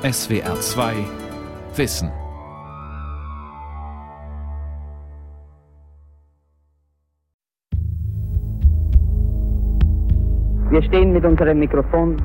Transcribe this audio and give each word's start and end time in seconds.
SWR 0.00 0.54
2 0.60 0.94
Wissen. 1.74 2.08
Wir 10.70 10.82
stehen 10.84 11.12
mit 11.12 11.24
unserem 11.24 11.58
Mikrofon 11.58 12.22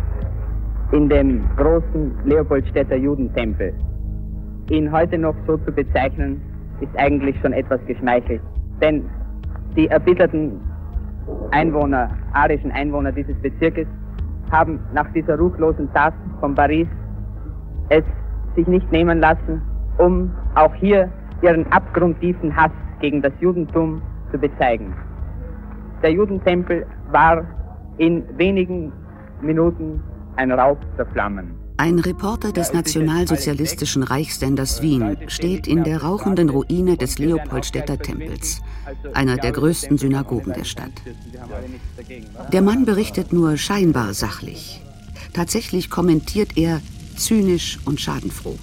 in 0.91 1.09
dem 1.09 1.49
großen 1.57 2.15
Leopoldstädter 2.25 2.95
Judentempel. 2.95 3.73
Ihn 4.69 4.91
heute 4.91 5.17
noch 5.17 5.33
so 5.47 5.57
zu 5.57 5.71
bezeichnen, 5.71 6.43
ist 6.79 6.95
eigentlich 6.95 7.35
schon 7.41 7.53
etwas 7.53 7.83
geschmeichelt. 7.87 8.43
Denn 8.83 9.09
die 9.75 9.87
erbitterten 9.87 10.61
Einwohner, 11.49 12.11
arischen 12.33 12.69
Einwohner 12.69 13.11
dieses 13.11 13.35
Bezirkes, 13.41 13.87
haben 14.51 14.79
nach 14.93 15.11
dieser 15.13 15.39
ruchlosen 15.39 15.91
Tat 15.91 16.13
von 16.39 16.53
Paris 16.53 16.87
es 17.89 18.03
sich 18.55 18.67
nicht 18.67 18.91
nehmen 18.91 19.19
lassen, 19.19 19.61
um 19.97 20.31
auch 20.55 20.73
hier 20.75 21.09
ihren 21.41 21.65
abgrundtiefen 21.71 22.55
Hass 22.55 22.71
gegen 22.99 23.21
das 23.21 23.33
Judentum 23.39 24.01
zu 24.31 24.37
bezeigen. 24.37 24.93
Der 26.01 26.11
Judentempel 26.11 26.85
war 27.11 27.43
in 27.97 28.23
wenigen 28.37 28.91
Minuten 29.41 30.01
ein 30.35 30.51
Raub 30.51 30.79
der 30.97 31.05
Flammen. 31.07 31.63
Ein 31.77 31.99
Reporter 31.99 32.51
des 32.51 32.71
nationalsozialistischen 32.71 34.03
Reichssenders 34.03 34.81
Wien 34.81 35.17
steht 35.27 35.67
in 35.67 35.83
der 35.83 36.03
rauchenden 36.03 36.49
Ruine 36.49 36.97
des 36.97 37.17
Leopoldstädter 37.17 37.97
Tempels, 37.97 38.61
einer 39.13 39.37
der 39.37 39.51
größten 39.51 39.97
Synagogen 39.97 40.53
der 40.53 40.65
Stadt. 40.65 40.91
Der 42.51 42.61
Mann 42.61 42.85
berichtet 42.85 43.33
nur 43.33 43.57
scheinbar 43.57 44.13
sachlich. 44.13 44.81
Tatsächlich 45.33 45.89
kommentiert 45.89 46.57
er 46.57 46.79
zynisch 47.15 47.79
und 47.85 47.99
schadenfroh. 47.99 48.57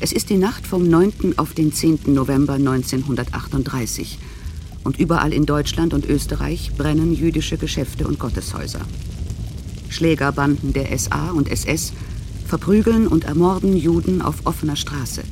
Es 0.00 0.12
ist 0.12 0.30
die 0.30 0.36
Nacht 0.36 0.66
vom 0.66 0.88
9. 0.88 1.38
auf 1.38 1.54
den 1.54 1.72
10. 1.72 2.00
November 2.06 2.54
1938 2.54 4.18
und 4.84 4.98
überall 4.98 5.32
in 5.32 5.44
Deutschland 5.44 5.92
und 5.92 6.06
Österreich 6.06 6.72
brennen 6.76 7.12
jüdische 7.14 7.58
Geschäfte 7.58 8.06
und 8.06 8.18
Gotteshäuser. 8.18 8.80
Schlägerbanden 9.88 10.72
der 10.72 10.96
SA 10.98 11.30
und 11.30 11.50
SS 11.50 11.92
verprügeln 12.46 13.06
und 13.06 13.24
ermorden 13.24 13.76
Juden 13.76 14.22
auf 14.22 14.46
offener 14.46 14.76
Straße, 14.76 15.22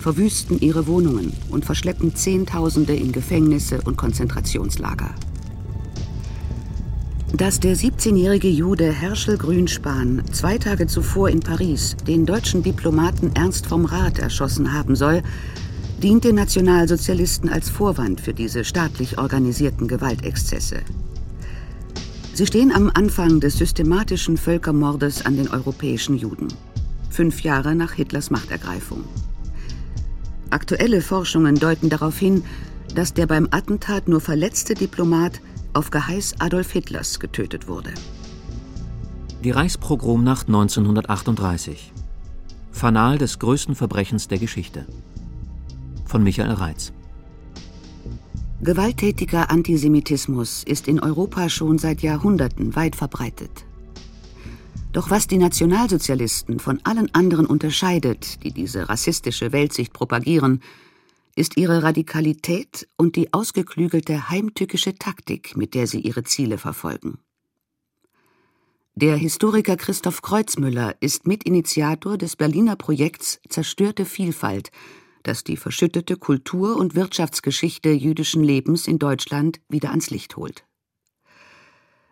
verwüsten 0.00 0.60
ihre 0.60 0.86
Wohnungen 0.86 1.32
und 1.50 1.64
verschleppen 1.64 2.14
Zehntausende 2.14 2.94
in 2.94 3.12
Gefängnisse 3.12 3.80
und 3.82 3.96
Konzentrationslager. 3.96 5.14
Dass 7.36 7.58
der 7.58 7.76
17-jährige 7.76 8.46
Jude 8.46 8.92
Herschel 8.92 9.36
Grünspan 9.36 10.22
zwei 10.30 10.56
Tage 10.56 10.86
zuvor 10.86 11.30
in 11.30 11.40
Paris 11.40 11.96
den 12.06 12.26
deutschen 12.26 12.62
Diplomaten 12.62 13.32
Ernst 13.34 13.66
vom 13.66 13.86
Rath 13.86 14.20
erschossen 14.20 14.72
haben 14.72 14.94
soll, 14.94 15.20
dient 16.00 16.22
den 16.22 16.36
Nationalsozialisten 16.36 17.48
als 17.48 17.68
Vorwand 17.68 18.20
für 18.20 18.34
diese 18.34 18.62
staatlich 18.62 19.18
organisierten 19.18 19.88
Gewaltexzesse. 19.88 20.82
Sie 22.34 22.46
stehen 22.46 22.70
am 22.70 22.88
Anfang 22.94 23.40
des 23.40 23.58
systematischen 23.58 24.36
Völkermordes 24.36 25.26
an 25.26 25.36
den 25.36 25.48
europäischen 25.48 26.16
Juden, 26.16 26.46
fünf 27.10 27.40
Jahre 27.40 27.74
nach 27.74 27.94
Hitlers 27.94 28.30
Machtergreifung. 28.30 29.02
Aktuelle 30.50 31.00
Forschungen 31.00 31.56
deuten 31.56 31.88
darauf 31.88 32.16
hin, 32.16 32.44
dass 32.94 33.12
der 33.12 33.26
beim 33.26 33.48
Attentat 33.50 34.06
nur 34.06 34.20
verletzte 34.20 34.74
Diplomat 34.74 35.40
auf 35.74 35.90
Geheiß 35.90 36.36
Adolf 36.38 36.70
Hitlers 36.70 37.20
getötet 37.20 37.68
wurde. 37.68 37.92
Die 39.42 39.50
Reichspogromnacht 39.50 40.46
1938. 40.46 41.92
Fanal 42.70 43.18
des 43.18 43.38
größten 43.38 43.74
Verbrechens 43.74 44.28
der 44.28 44.38
Geschichte. 44.38 44.86
Von 46.06 46.22
Michael 46.22 46.52
Reitz. 46.52 46.92
Gewalttätiger 48.62 49.50
Antisemitismus 49.50 50.64
ist 50.64 50.88
in 50.88 51.00
Europa 51.00 51.50
schon 51.50 51.78
seit 51.78 52.00
Jahrhunderten 52.02 52.74
weit 52.74 52.96
verbreitet. 52.96 53.66
Doch 54.92 55.10
was 55.10 55.26
die 55.26 55.38
Nationalsozialisten 55.38 56.60
von 56.60 56.80
allen 56.84 57.12
anderen 57.14 57.46
unterscheidet, 57.46 58.42
die 58.44 58.52
diese 58.52 58.88
rassistische 58.88 59.52
Weltsicht 59.52 59.92
propagieren, 59.92 60.62
ist 61.36 61.56
ihre 61.56 61.82
Radikalität 61.82 62.88
und 62.96 63.16
die 63.16 63.32
ausgeklügelte 63.32 64.30
heimtückische 64.30 64.94
Taktik, 64.94 65.56
mit 65.56 65.74
der 65.74 65.86
sie 65.86 66.00
ihre 66.00 66.24
Ziele 66.24 66.58
verfolgen. 66.58 67.18
Der 68.96 69.16
Historiker 69.16 69.76
Christoph 69.76 70.22
Kreuzmüller 70.22 70.94
ist 71.00 71.26
Mitinitiator 71.26 72.16
des 72.16 72.36
Berliner 72.36 72.76
Projekts 72.76 73.40
Zerstörte 73.48 74.04
Vielfalt, 74.04 74.70
das 75.24 75.42
die 75.42 75.56
verschüttete 75.56 76.16
Kultur- 76.16 76.76
und 76.76 76.94
Wirtschaftsgeschichte 76.94 77.90
jüdischen 77.90 78.44
Lebens 78.44 78.86
in 78.86 79.00
Deutschland 79.00 79.60
wieder 79.68 79.90
ans 79.90 80.10
Licht 80.10 80.36
holt. 80.36 80.64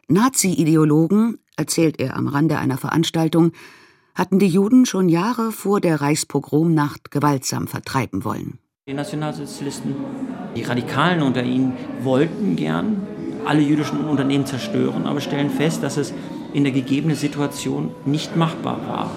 Nazi-Ideologen, 0.08 1.38
erzählt 1.56 2.00
er 2.00 2.16
am 2.16 2.26
Rande 2.26 2.58
einer 2.58 2.78
Veranstaltung, 2.78 3.52
hatten 4.14 4.40
die 4.40 4.48
Juden 4.48 4.84
schon 4.84 5.08
Jahre 5.08 5.52
vor 5.52 5.80
der 5.80 6.00
Reichspogromnacht 6.00 7.10
gewaltsam 7.10 7.68
vertreiben 7.68 8.24
wollen. 8.24 8.58
Die 8.88 8.94
Nationalsozialisten, 8.94 9.94
die 10.56 10.64
Radikalen 10.64 11.22
unter 11.22 11.44
ihnen 11.44 11.74
wollten 12.02 12.56
gern 12.56 13.06
alle 13.44 13.60
jüdischen 13.60 14.04
Unternehmen 14.04 14.44
zerstören, 14.44 15.06
aber 15.06 15.20
stellen 15.20 15.50
fest, 15.50 15.84
dass 15.84 15.96
es 15.98 16.12
in 16.52 16.64
der 16.64 16.72
gegebenen 16.72 17.16
Situation 17.16 17.92
nicht 18.04 18.34
machbar 18.34 18.80
war 18.88 19.10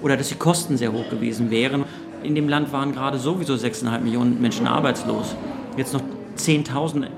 oder 0.00 0.16
dass 0.16 0.30
die 0.30 0.36
Kosten 0.36 0.78
sehr 0.78 0.94
hoch 0.94 1.10
gewesen 1.10 1.50
wären. 1.50 1.84
In 2.22 2.34
dem 2.34 2.48
Land 2.48 2.72
waren 2.72 2.92
gerade 2.92 3.18
sowieso 3.18 3.52
6,5 3.52 4.00
Millionen 4.00 4.40
Menschen 4.40 4.66
arbeitslos. 4.66 5.36
Jetzt 5.76 5.92
noch 5.92 6.00
10.000, 6.38 7.08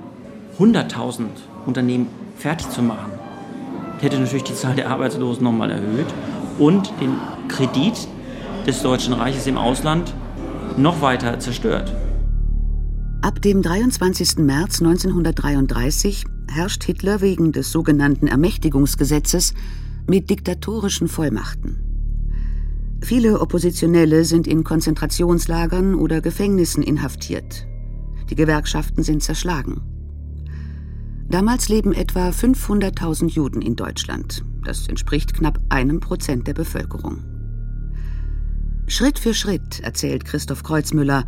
100.000 0.58 1.26
Unternehmen 1.64 2.08
fertig 2.38 2.68
zu 2.70 2.82
machen, 2.82 3.12
hätte 4.00 4.18
natürlich 4.18 4.42
die 4.42 4.54
Zahl 4.54 4.74
der 4.74 4.90
Arbeitslosen 4.90 5.44
nochmal 5.44 5.70
erhöht 5.70 6.12
und 6.58 6.90
den 7.00 7.14
Kredit 7.46 8.08
des 8.66 8.82
Deutschen 8.82 9.12
Reiches 9.12 9.46
im 9.46 9.56
Ausland 9.56 10.12
noch 10.76 11.00
weiter 11.00 11.38
zerstört. 11.38 11.94
Ab 13.22 13.40
dem 13.42 13.62
23. 13.62 14.38
März 14.38 14.80
1933 14.80 16.24
herrscht 16.48 16.84
Hitler 16.84 17.20
wegen 17.20 17.52
des 17.52 17.70
sogenannten 17.72 18.26
Ermächtigungsgesetzes 18.26 19.54
mit 20.06 20.30
diktatorischen 20.30 21.08
Vollmachten. 21.08 21.88
Viele 23.00 23.40
Oppositionelle 23.40 24.24
sind 24.24 24.46
in 24.46 24.64
Konzentrationslagern 24.64 25.94
oder 25.94 26.20
Gefängnissen 26.20 26.82
inhaftiert. 26.82 27.66
Die 28.28 28.34
Gewerkschaften 28.34 29.02
sind 29.02 29.22
zerschlagen. 29.22 29.80
Damals 31.28 31.68
leben 31.68 31.92
etwa 31.92 32.30
500.000 32.30 33.28
Juden 33.28 33.62
in 33.62 33.76
Deutschland. 33.76 34.44
Das 34.64 34.88
entspricht 34.88 35.34
knapp 35.34 35.58
einem 35.68 36.00
Prozent 36.00 36.46
der 36.46 36.54
Bevölkerung. 36.54 37.22
Schritt 38.88 39.18
für 39.18 39.34
Schritt, 39.34 39.80
erzählt 39.80 40.24
Christoph 40.24 40.62
Kreuzmüller, 40.62 41.26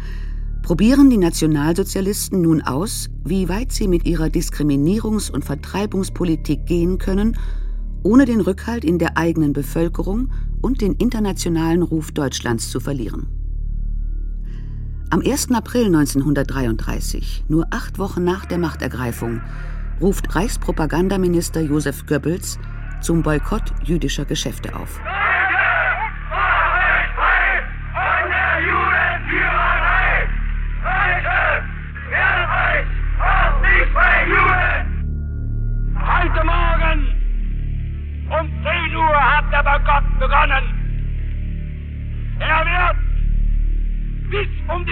probieren 0.62 1.10
die 1.10 1.18
Nationalsozialisten 1.18 2.40
nun 2.40 2.62
aus, 2.62 3.10
wie 3.22 3.50
weit 3.50 3.70
sie 3.70 3.86
mit 3.86 4.06
ihrer 4.06 4.28
Diskriminierungs- 4.28 5.30
und 5.30 5.44
Vertreibungspolitik 5.44 6.64
gehen 6.64 6.96
können, 6.96 7.36
ohne 8.02 8.24
den 8.24 8.40
Rückhalt 8.40 8.82
in 8.82 8.98
der 8.98 9.18
eigenen 9.18 9.52
Bevölkerung 9.52 10.32
und 10.62 10.80
den 10.80 10.94
internationalen 10.94 11.82
Ruf 11.82 12.12
Deutschlands 12.12 12.70
zu 12.70 12.80
verlieren. 12.80 13.28
Am 15.10 15.20
1. 15.20 15.50
April 15.50 15.86
1933, 15.86 17.44
nur 17.48 17.66
acht 17.70 17.98
Wochen 17.98 18.24
nach 18.24 18.46
der 18.46 18.58
Machtergreifung, 18.58 19.42
ruft 20.00 20.34
Reichspropagandaminister 20.34 21.60
Josef 21.60 22.06
Goebbels 22.06 22.58
zum 23.02 23.22
Boykott 23.22 23.64
jüdischer 23.84 24.24
Geschäfte 24.24 24.74
auf. 24.76 24.98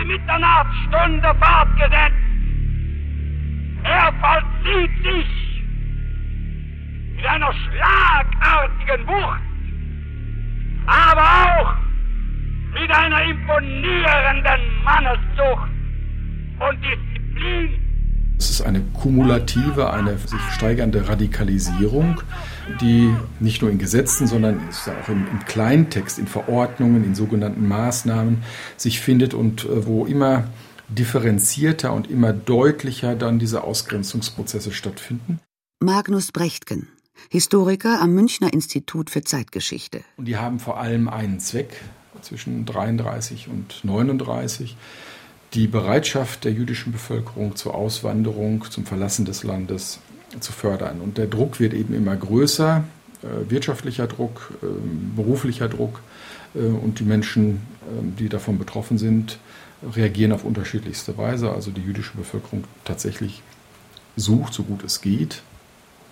Mitternachtsstunde 0.09 1.35
fortgesetzt. 1.39 2.17
Er 3.85 4.13
vollzieht 4.21 4.91
sich 5.05 5.63
mit 7.15 7.27
einer 7.27 7.53
schlagartigen 7.53 9.07
Wucht, 9.07 9.43
aber 10.87 11.23
auch 11.23 11.75
mit 12.73 12.91
einer 12.91 13.23
imponierenden 13.23 14.61
Manneszucht 14.85 15.69
und 16.59 16.85
Disziplin 16.85 17.08
Es 18.39 18.51
ist 18.51 18.61
eine 18.61 18.81
kumulative, 18.81 19.91
eine 19.93 20.17
sich 20.17 20.41
steigernde 20.53 21.09
Radikalisierung, 21.09 22.23
die 22.81 23.13
nicht 23.41 23.63
nur 23.63 23.71
in 23.71 23.79
Gesetzen, 23.79 24.29
sondern 24.29 24.61
auch 24.69 25.09
im, 25.09 25.27
im 25.27 25.45
Kleintext, 25.45 26.21
in 26.21 26.29
Verordnungen, 26.29 27.05
in 27.05 27.17
sogenannten 27.17 27.67
Maßnahmen 27.67 28.45
sich 28.77 29.01
findet 29.01 29.35
und 29.35 29.65
äh, 29.65 29.87
wo 29.87 30.07
immer 30.07 30.45
differenzierter 30.89 31.93
und 31.93 32.09
immer 32.09 32.33
deutlicher 32.33 33.17
dann 33.17 33.41
diese 33.41 33.65
Ausgrenzungsprozesse 33.65 34.71
stattfinden. 34.73 35.41
Magnus 35.81 36.31
Brechtgen, 36.31 36.89
Historiker 37.31 38.01
am 38.01 38.15
Münchner 38.15 38.53
Institut 38.53 39.11
für 39.11 39.23
Zeitgeschichte. 39.23 40.03
Und 40.17 40.27
die 40.27 40.37
haben 40.37 40.61
vor 40.61 40.79
allem 40.79 41.09
einen 41.09 41.41
Zweck 41.41 41.81
zwischen 42.23 42.65
33 42.65 43.49
und 43.49 43.85
39 43.85 44.77
die 45.55 45.67
Bereitschaft 45.67 46.45
der 46.45 46.53
jüdischen 46.53 46.93
Bevölkerung 46.93 47.57
zur 47.57 47.75
Auswanderung, 47.75 48.65
zum 48.71 48.85
Verlassen 48.85 49.25
des 49.25 49.45
Landes 49.45 50.01
zu 50.41 50.53
fördern. 50.53 51.01
Und 51.01 51.19
der 51.19 51.27
Druck 51.27 51.59
wird 51.59 51.73
eben 51.73 51.95
immer 51.95 52.17
größer, 52.17 52.85
äh, 53.23 53.51
wirtschaftlicher 53.51 54.07
Druck, 54.07 54.53
äh, 54.63 54.67
beruflicher 55.17 55.69
Druck. 55.69 56.01
Äh, 56.55 56.61
und 56.61 57.01
die 57.01 57.05
Menschen, 57.05 57.63
ähm, 57.89 58.15
die 58.19 58.29
davon 58.29 58.59
betroffen 58.59 58.99
sind, 58.99 59.39
reagieren 59.95 60.33
auf 60.33 60.45
unterschiedlichste 60.45 61.17
Weise. 61.17 61.51
Also 61.51 61.71
die 61.71 61.83
jüdische 61.83 62.17
Bevölkerung 62.17 62.65
tatsächlich 62.85 63.43
sucht, 64.17 64.53
so 64.53 64.65
gut 64.65 64.85
es 64.85 65.01
geht, 65.01 65.43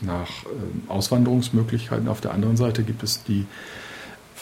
nach 0.00 0.44
ähm, 0.44 0.82
Auswanderungsmöglichkeiten. 0.88 2.08
Auf 2.08 2.20
der 2.20 2.32
anderen 2.32 2.56
Seite 2.56 2.82
gibt 2.84 3.02
es 3.02 3.24
die 3.24 3.46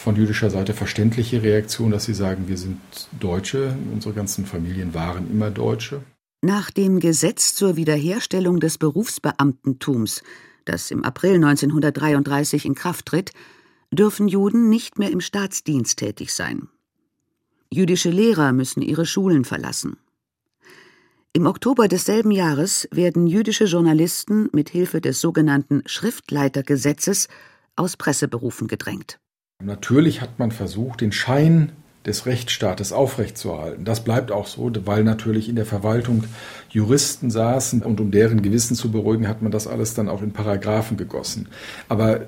von 0.04 0.16
jüdischer 0.16 0.50
Seite 0.50 0.74
verständliche 0.74 1.42
Reaktion, 1.42 1.90
dass 1.90 2.04
sie 2.04 2.12
sagen, 2.12 2.46
wir 2.46 2.58
sind 2.58 2.78
Deutsche, 3.18 3.74
unsere 3.90 4.12
ganzen 4.12 4.44
Familien 4.44 4.92
waren 4.92 5.30
immer 5.30 5.50
Deutsche. 5.50 6.02
Nach 6.42 6.70
dem 6.70 7.00
Gesetz 7.00 7.54
zur 7.54 7.76
Wiederherstellung 7.76 8.60
des 8.60 8.76
Berufsbeamtentums, 8.76 10.22
das 10.66 10.90
im 10.90 11.04
April 11.04 11.36
1933 11.36 12.66
in 12.66 12.74
Kraft 12.74 13.06
tritt, 13.06 13.32
dürfen 13.90 14.28
Juden 14.28 14.68
nicht 14.68 14.98
mehr 14.98 15.10
im 15.10 15.22
Staatsdienst 15.22 15.98
tätig 15.98 16.34
sein. 16.34 16.68
Jüdische 17.70 18.10
Lehrer 18.10 18.52
müssen 18.52 18.82
ihre 18.82 19.06
Schulen 19.06 19.46
verlassen. 19.46 19.96
Im 21.32 21.46
Oktober 21.46 21.88
desselben 21.88 22.30
Jahres 22.30 22.86
werden 22.92 23.26
jüdische 23.26 23.64
Journalisten 23.64 24.50
mit 24.52 24.68
Hilfe 24.68 25.00
des 25.00 25.22
sogenannten 25.22 25.82
Schriftleitergesetzes 25.86 27.28
aus 27.74 27.96
Presseberufen 27.96 28.68
gedrängt. 28.68 29.18
Natürlich 29.62 30.20
hat 30.20 30.38
man 30.38 30.50
versucht, 30.50 31.00
den 31.00 31.12
Schein 31.12 31.72
des 32.04 32.26
Rechtsstaates 32.26 32.92
aufrechtzuerhalten. 32.92 33.84
Das 33.84 34.04
bleibt 34.04 34.30
auch 34.30 34.46
so, 34.46 34.70
weil 34.84 35.04
natürlich 35.04 35.48
in 35.48 35.56
der 35.56 35.64
Verwaltung 35.64 36.24
Juristen 36.68 37.30
saßen 37.30 37.82
und 37.82 38.00
um 38.00 38.10
deren 38.10 38.42
Gewissen 38.42 38.74
zu 38.74 38.90
beruhigen, 38.90 39.26
hat 39.26 39.40
man 39.40 39.52
das 39.52 39.66
alles 39.66 39.94
dann 39.94 40.08
auch 40.08 40.22
in 40.22 40.32
Paragraphen 40.32 40.96
gegossen. 40.96 41.48
Aber 41.88 42.20
äh, 42.20 42.26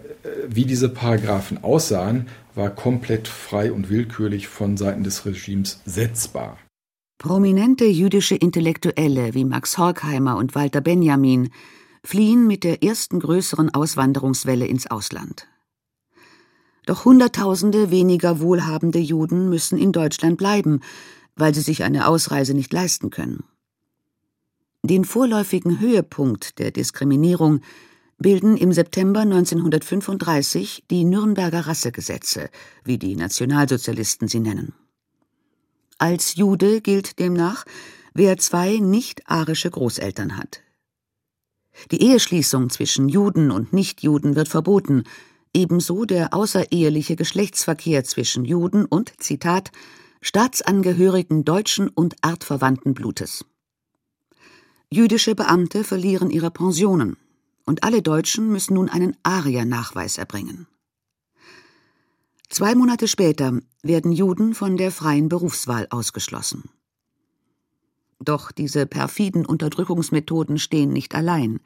wie 0.48 0.64
diese 0.64 0.88
Paragraphen 0.88 1.62
aussahen, 1.62 2.28
war 2.54 2.70
komplett 2.70 3.28
frei 3.28 3.70
und 3.70 3.90
willkürlich 3.90 4.48
von 4.48 4.78
Seiten 4.78 5.04
des 5.04 5.26
Regimes 5.26 5.82
setzbar. 5.84 6.56
Prominente 7.18 7.84
jüdische 7.84 8.34
Intellektuelle 8.34 9.34
wie 9.34 9.44
Max 9.44 9.78
Horkheimer 9.78 10.36
und 10.36 10.54
Walter 10.54 10.80
Benjamin 10.80 11.50
fliehen 12.02 12.46
mit 12.46 12.64
der 12.64 12.82
ersten 12.82 13.20
größeren 13.20 13.74
Auswanderungswelle 13.74 14.66
ins 14.66 14.86
Ausland. 14.86 15.48
Doch 16.86 17.04
Hunderttausende 17.04 17.90
weniger 17.90 18.40
wohlhabende 18.40 19.00
Juden 19.00 19.50
müssen 19.50 19.76
in 19.76 19.92
Deutschland 19.92 20.38
bleiben, 20.38 20.80
weil 21.34 21.54
sie 21.54 21.60
sich 21.60 21.82
eine 21.82 22.08
Ausreise 22.08 22.54
nicht 22.54 22.72
leisten 22.72 23.10
können. 23.10 23.44
Den 24.82 25.04
vorläufigen 25.04 25.80
Höhepunkt 25.80 26.58
der 26.60 26.70
Diskriminierung 26.70 27.60
bilden 28.18 28.56
im 28.56 28.72
September 28.72 29.20
1935 29.20 30.84
die 30.90 31.04
Nürnberger 31.04 31.66
Rassegesetze, 31.66 32.48
wie 32.84 32.98
die 32.98 33.16
Nationalsozialisten 33.16 34.28
sie 34.28 34.40
nennen. 34.40 34.72
Als 35.98 36.36
Jude 36.36 36.80
gilt 36.80 37.18
demnach, 37.18 37.64
wer 38.14 38.38
zwei 38.38 38.78
nicht-arische 38.78 39.70
Großeltern 39.70 40.36
hat. 40.36 40.60
Die 41.90 42.02
Eheschließung 42.02 42.70
zwischen 42.70 43.08
Juden 43.08 43.50
und 43.50 43.72
Nichtjuden 43.72 44.36
wird 44.36 44.48
verboten, 44.48 45.04
ebenso 45.56 46.04
der 46.04 46.34
außereheliche 46.34 47.16
Geschlechtsverkehr 47.16 48.04
zwischen 48.04 48.44
Juden 48.44 48.84
und, 48.84 49.12
Zitat, 49.18 49.72
Staatsangehörigen 50.20 51.44
deutschen 51.44 51.88
und 51.88 52.14
artverwandten 52.20 52.92
Blutes. 52.92 53.44
Jüdische 54.90 55.34
Beamte 55.34 55.82
verlieren 55.82 56.30
ihre 56.30 56.50
Pensionen, 56.50 57.16
und 57.64 57.82
alle 57.84 58.02
Deutschen 58.02 58.52
müssen 58.52 58.74
nun 58.74 58.88
einen 58.88 59.16
Ariernachweis 59.22 60.18
erbringen. 60.18 60.68
Zwei 62.48 62.74
Monate 62.74 63.08
später 63.08 63.58
werden 63.82 64.12
Juden 64.12 64.54
von 64.54 64.76
der 64.76 64.92
freien 64.92 65.28
Berufswahl 65.28 65.86
ausgeschlossen. 65.90 66.70
Doch 68.20 68.52
diese 68.52 68.86
perfiden 68.86 69.44
Unterdrückungsmethoden 69.44 70.58
stehen 70.58 70.90
nicht 70.92 71.14
allein. 71.14 71.60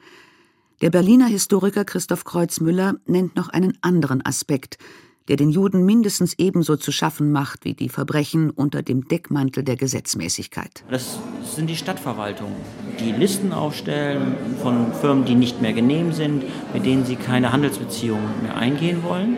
Der 0.80 0.88
Berliner 0.88 1.26
Historiker 1.26 1.84
Christoph 1.84 2.24
Kreuzmüller 2.24 2.94
nennt 3.04 3.36
noch 3.36 3.50
einen 3.50 3.76
anderen 3.82 4.24
Aspekt, 4.24 4.78
der 5.28 5.36
den 5.36 5.50
Juden 5.50 5.84
mindestens 5.84 6.32
ebenso 6.38 6.74
zu 6.76 6.90
schaffen 6.90 7.32
macht 7.32 7.66
wie 7.66 7.74
die 7.74 7.90
Verbrechen 7.90 8.48
unter 8.48 8.80
dem 8.80 9.06
Deckmantel 9.06 9.62
der 9.62 9.76
Gesetzmäßigkeit. 9.76 10.82
Das 10.88 11.18
sind 11.44 11.68
die 11.68 11.76
Stadtverwaltungen, 11.76 12.56
die 12.98 13.12
Listen 13.12 13.52
aufstellen 13.52 14.34
von 14.62 14.94
Firmen, 14.94 15.26
die 15.26 15.34
nicht 15.34 15.60
mehr 15.60 15.74
genehm 15.74 16.14
sind, 16.14 16.44
mit 16.72 16.86
denen 16.86 17.04
sie 17.04 17.16
keine 17.16 17.52
Handelsbeziehungen 17.52 18.42
mehr 18.42 18.56
eingehen 18.56 19.02
wollen. 19.02 19.36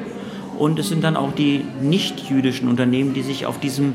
Und 0.60 0.78
es 0.78 0.90
sind 0.90 1.02
dann 1.02 1.16
auch 1.16 1.32
die 1.32 1.64
nicht-jüdischen 1.80 2.68
Unternehmen, 2.68 3.14
die 3.14 3.22
sich 3.22 3.46
auf 3.46 3.58
diesem 3.58 3.94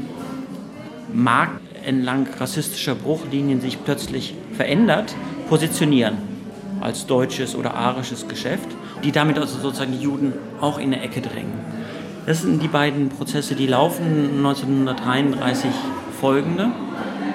Markt 1.14 1.62
entlang 1.86 2.28
rassistischer 2.38 2.96
Bruchlinien 2.96 3.62
sich 3.62 3.82
plötzlich 3.86 4.34
verändert, 4.52 5.16
positionieren 5.48 6.37
als 6.82 7.06
deutsches 7.06 7.56
oder 7.56 7.74
arisches 7.76 8.28
Geschäft, 8.28 8.68
die 9.04 9.12
damit 9.12 9.38
also 9.38 9.60
sozusagen 9.60 9.92
die 9.92 10.04
Juden 10.04 10.34
auch 10.62 10.78
in 10.78 10.94
eine 10.94 11.02
Ecke 11.04 11.22
drängen. 11.22 11.54
Das 12.26 12.42
sind 12.42 12.62
die 12.62 12.68
beiden 12.68 13.10
Prozesse, 13.10 13.56
die 13.56 13.68
laufen 13.68 14.38
1933 14.38 15.72
folgende 16.20 16.72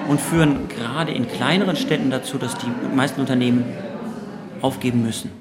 und 0.07 0.19
führen 0.21 0.67
gerade 0.67 1.11
in 1.11 1.27
kleineren 1.27 1.75
Städten 1.75 2.11
dazu, 2.11 2.37
dass 2.37 2.55
die 2.57 2.95
meisten 2.95 3.21
Unternehmen 3.21 3.65
aufgeben 4.61 5.03
müssen. 5.03 5.31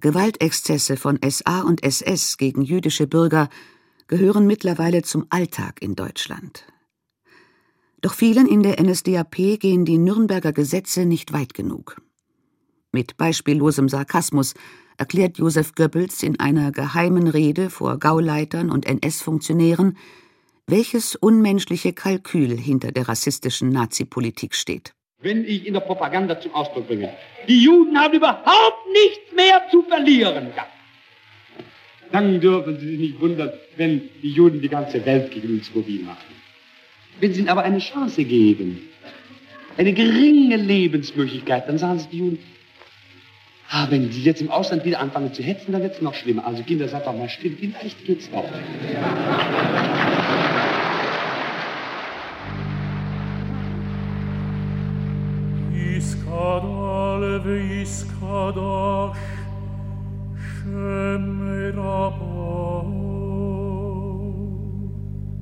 Gewaltexzesse 0.00 0.96
von 0.96 1.18
SA 1.28 1.62
und 1.62 1.82
SS 1.82 2.36
gegen 2.36 2.62
jüdische 2.62 3.06
Bürger 3.06 3.48
gehören 4.08 4.46
mittlerweile 4.46 5.02
zum 5.02 5.26
Alltag 5.30 5.80
in 5.80 5.94
Deutschland. 5.94 6.66
Doch 8.00 8.14
vielen 8.14 8.48
in 8.48 8.62
der 8.64 8.82
NSDAP 8.82 9.58
gehen 9.60 9.84
die 9.84 9.98
Nürnberger 9.98 10.52
Gesetze 10.52 11.06
nicht 11.06 11.32
weit 11.32 11.54
genug. 11.54 12.02
Mit 12.94 13.16
beispiellosem 13.16 13.88
Sarkasmus 13.88 14.52
erklärt 14.98 15.38
Josef 15.38 15.74
Goebbels 15.74 16.22
in 16.22 16.38
einer 16.38 16.72
geheimen 16.72 17.26
Rede 17.26 17.70
vor 17.70 17.98
Gauleitern 17.98 18.70
und 18.70 18.84
NS-Funktionären, 18.84 19.96
welches 20.66 21.16
unmenschliche 21.16 21.94
Kalkül 21.94 22.54
hinter 22.54 22.92
der 22.92 23.08
rassistischen 23.08 23.70
Nazi-Politik 23.70 24.54
steht. 24.54 24.92
Wenn 25.22 25.42
ich 25.42 25.66
in 25.66 25.72
der 25.72 25.80
Propaganda 25.80 26.38
zum 26.38 26.54
Ausdruck 26.54 26.86
bringe, 26.86 27.14
die 27.48 27.64
Juden 27.64 27.98
haben 27.98 28.12
überhaupt 28.12 28.86
nichts 28.92 29.34
mehr 29.34 29.62
zu 29.70 29.82
verlieren. 29.84 30.48
Dann 32.10 32.42
dürfen 32.42 32.78
Sie 32.78 32.88
sich 32.88 32.98
nicht 32.98 33.20
wundern, 33.22 33.52
wenn 33.78 34.10
die 34.22 34.32
Juden 34.32 34.60
die 34.60 34.68
ganze 34.68 35.02
Welt 35.06 35.30
gegen 35.30 35.48
uns 35.48 35.74
mobil 35.74 36.02
machen. 36.02 36.34
Wenn 37.20 37.32
Sie 37.32 37.40
ihnen 37.40 37.48
aber 37.48 37.62
eine 37.62 37.78
Chance 37.78 38.22
geben, 38.22 38.90
eine 39.78 39.94
geringe 39.94 40.56
Lebensmöglichkeit, 40.56 41.66
dann 41.68 41.78
sagen 41.78 41.98
Sie 41.98 42.08
die 42.08 42.18
Juden, 42.18 42.38
Ah, 43.74 43.86
wenn 43.88 44.10
die 44.10 44.22
jetzt 44.22 44.42
im 44.42 44.50
Ausland 44.50 44.84
wieder 44.84 45.00
anfangen 45.00 45.32
zu 45.32 45.42
hetzen, 45.42 45.72
dann 45.72 45.80
wird 45.80 45.94
es 45.94 46.02
noch 46.02 46.12
schlimmer. 46.12 46.46
Also 46.46 46.62
Kinder, 46.62 46.88
seid 46.88 47.06
doch 47.06 47.16
mal 47.16 47.30
still, 47.30 47.56
vielleicht 47.58 48.04
geht's 48.04 48.30
noch. 48.30 48.44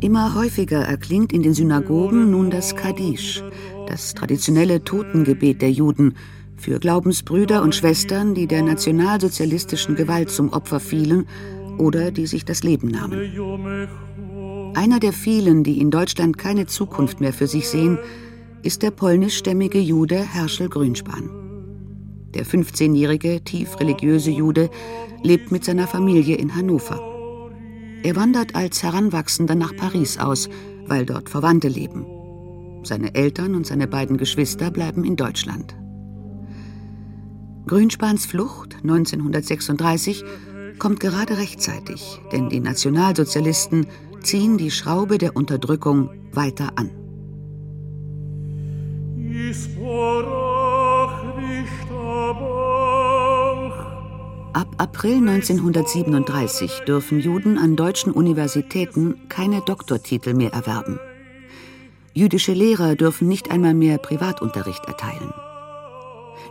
Immer 0.00 0.34
häufiger 0.36 0.82
erklingt 0.82 1.32
in 1.32 1.42
den 1.42 1.54
Synagogen 1.54 2.30
nun 2.30 2.50
das 2.50 2.76
Kaddisch, 2.76 3.42
das 3.88 4.14
traditionelle 4.14 4.84
Totengebet 4.84 5.60
der 5.62 5.72
Juden, 5.72 6.14
für 6.60 6.78
Glaubensbrüder 6.78 7.62
und 7.62 7.74
Schwestern, 7.74 8.34
die 8.34 8.46
der 8.46 8.62
nationalsozialistischen 8.62 9.96
Gewalt 9.96 10.30
zum 10.30 10.52
Opfer 10.52 10.78
fielen 10.78 11.26
oder 11.78 12.10
die 12.10 12.26
sich 12.26 12.44
das 12.44 12.62
Leben 12.62 12.88
nahmen. 12.88 13.18
Einer 14.74 15.00
der 15.00 15.12
vielen, 15.12 15.64
die 15.64 15.80
in 15.80 15.90
Deutschland 15.90 16.38
keine 16.38 16.66
Zukunft 16.66 17.20
mehr 17.20 17.32
für 17.32 17.46
sich 17.46 17.68
sehen, 17.68 17.98
ist 18.62 18.82
der 18.82 18.90
polnischstämmige 18.90 19.80
Jude 19.80 20.16
Herschel 20.16 20.68
Grünspan. 20.68 21.30
Der 22.34 22.44
15-jährige, 22.44 23.40
tief 23.42 23.80
religiöse 23.80 24.30
Jude 24.30 24.70
lebt 25.22 25.50
mit 25.50 25.64
seiner 25.64 25.86
Familie 25.86 26.36
in 26.36 26.54
Hannover. 26.54 27.00
Er 28.02 28.16
wandert 28.16 28.54
als 28.54 28.82
Heranwachsender 28.82 29.54
nach 29.54 29.74
Paris 29.74 30.18
aus, 30.18 30.48
weil 30.86 31.06
dort 31.06 31.28
Verwandte 31.28 31.68
leben. 31.68 32.06
Seine 32.82 33.14
Eltern 33.14 33.54
und 33.54 33.66
seine 33.66 33.88
beiden 33.88 34.16
Geschwister 34.16 34.70
bleiben 34.70 35.04
in 35.04 35.16
Deutschland. 35.16 35.74
Grünspans 37.70 38.26
Flucht 38.26 38.78
1936 38.82 40.24
kommt 40.80 40.98
gerade 40.98 41.38
rechtzeitig, 41.38 42.20
denn 42.32 42.48
die 42.48 42.58
Nationalsozialisten 42.58 43.86
ziehen 44.24 44.58
die 44.58 44.72
Schraube 44.72 45.18
der 45.18 45.36
Unterdrückung 45.36 46.10
weiter 46.32 46.72
an. 46.74 46.90
Ab 54.52 54.74
April 54.78 55.28
1937 55.28 56.80
dürfen 56.88 57.20
Juden 57.20 57.56
an 57.56 57.76
deutschen 57.76 58.10
Universitäten 58.10 59.28
keine 59.28 59.60
Doktortitel 59.60 60.34
mehr 60.34 60.52
erwerben. 60.52 60.98
Jüdische 62.14 62.52
Lehrer 62.52 62.96
dürfen 62.96 63.28
nicht 63.28 63.52
einmal 63.52 63.74
mehr 63.74 63.98
Privatunterricht 63.98 64.86
erteilen. 64.86 65.32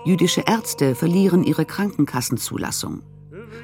Jüdische 0.05 0.41
Ärzte 0.47 0.95
verlieren 0.95 1.43
ihre 1.43 1.65
Krankenkassenzulassung. 1.65 3.01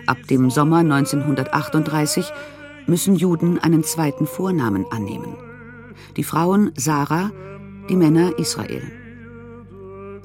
Ab 0.05 0.17
dem 0.29 0.49
Sommer 0.49 0.79
1938 0.79 2.31
müssen 2.87 3.15
Juden 3.15 3.57
einen 3.57 3.83
zweiten 3.83 4.27
Vornamen 4.27 4.85
annehmen. 4.91 5.37
Die 6.17 6.23
Frauen 6.23 6.71
Sarah, 6.75 7.31
die 7.89 7.95
Männer 7.95 8.37
Israel. 8.37 8.83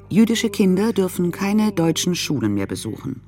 Jüdische 0.09 0.49
Kinder 0.49 0.91
dürfen 0.91 1.31
keine 1.31 1.71
deutschen 1.71 2.15
Schulen 2.15 2.53
mehr 2.53 2.67
besuchen. 2.67 3.21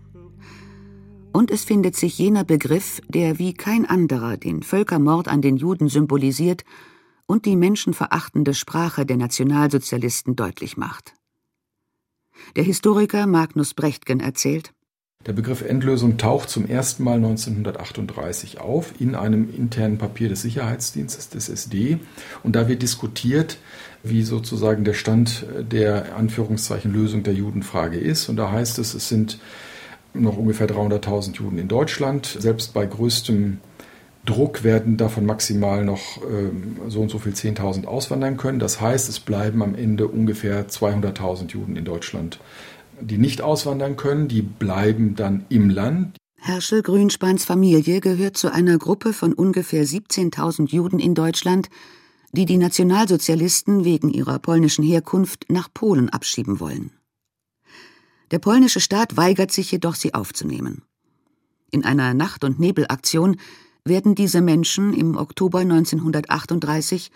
Und 1.31 1.49
es 1.49 1.63
findet 1.63 1.95
sich 1.95 2.17
jener 2.19 2.43
Begriff, 2.43 3.01
der 3.07 3.39
wie 3.39 3.53
kein 3.53 3.85
anderer 3.85 4.37
den 4.37 4.61
Völkermord 4.61 5.29
an 5.29 5.41
den 5.41 5.55
Juden 5.55 5.87
symbolisiert 5.87 6.63
und 7.25 7.45
die 7.45 7.55
menschenverachtende 7.55 8.53
Sprache 8.53 9.05
der 9.05 9.17
Nationalsozialisten 9.17 10.35
deutlich 10.35 10.77
macht. 10.77 11.13
Der 12.55 12.63
Historiker 12.63 13.27
Magnus 13.27 13.73
Brechtgen 13.73 14.19
erzählt, 14.19 14.73
der 15.25 15.33
Begriff 15.33 15.61
Endlösung 15.61 16.17
taucht 16.17 16.49
zum 16.49 16.67
ersten 16.67 17.03
Mal 17.03 17.15
1938 17.15 18.59
auf 18.59 18.93
in 18.99 19.15
einem 19.15 19.49
internen 19.55 19.97
Papier 19.97 20.27
des 20.27 20.41
Sicherheitsdienstes 20.41 21.29
des 21.29 21.47
SD. 21.47 21.99
Und 22.43 22.57
da 22.57 22.67
wird 22.67 22.81
diskutiert, 22.81 23.57
wie 24.03 24.23
sozusagen 24.23 24.83
der 24.83 24.93
Stand 24.93 25.45
der 25.59 26.17
Anführungszeichen 26.17 26.91
Lösung 26.91 27.23
der 27.23 27.33
Judenfrage 27.33 27.97
ist. 27.97 28.27
Und 28.27 28.35
da 28.35 28.51
heißt 28.51 28.79
es, 28.79 28.93
es 28.93 29.07
sind 29.07 29.39
noch 30.13 30.35
ungefähr 30.37 30.67
300.000 30.67 31.37
Juden 31.37 31.57
in 31.57 31.69
Deutschland. 31.69 32.25
Selbst 32.25 32.73
bei 32.73 32.85
größtem 32.85 33.59
Druck 34.25 34.63
werden 34.63 34.96
davon 34.96 35.25
maximal 35.25 35.84
noch 35.84 36.22
ähm, 36.24 36.77
so 36.88 37.01
und 37.01 37.10
so 37.10 37.20
viel 37.20 37.34
10.000 37.34 37.86
auswandern 37.86 38.38
können. 38.38 38.60
Das 38.60 38.80
heißt, 38.80 39.10
es 39.10 39.20
bleiben 39.20 39.62
am 39.62 39.75
Ende 39.75 40.08
ungefähr 40.08 40.70
200.000 40.70 41.51
Juden 41.51 41.75
in 41.75 41.84
Deutschland, 41.84 42.39
die 43.01 43.18
nicht 43.18 43.42
auswandern 43.42 43.98
können. 43.98 44.30
Die 44.30 44.42
bleiben 44.42 45.15
dann 45.15 45.46
im 45.50 45.70
Land. 45.70 46.18
Herschel 46.38 46.82
Grünspans 46.82 47.46
Familie 47.46 48.00
gehört 48.00 48.38
zu 48.38 48.51
einer 48.51 48.77
Gruppe 48.77 49.13
von 49.13 49.34
ungefähr 49.34 49.86
17.000 49.86 50.70
Juden 50.70 51.00
in 51.00 51.15
Deutschland, 51.15 51.70
die 52.32 52.46
die 52.46 52.58
Nationalsozialisten 52.58 53.86
wegen 53.86 54.10
ihrer 54.10 54.39
polnischen 54.39 54.84
Herkunft 54.84 55.46
nach 55.50 55.70
Polen 55.74 56.10
abschieben 56.10 56.60
wollen. 56.60 56.92
Der 58.32 58.39
polnische 58.39 58.80
Staat 58.80 59.15
weigert 59.15 59.51
sich 59.51 59.72
jedoch, 59.72 59.96
sie 59.96 60.13
aufzunehmen. 60.13 60.82
In 61.72 61.86
einer 61.86 62.13
Nacht- 62.13 62.44
und 62.44 62.60
Nebelaktion 62.60 63.38
werden 63.85 64.15
diese 64.15 64.41
Menschen 64.41 64.93
im 64.93 65.17
Oktober 65.17 65.59
1938 65.59 67.11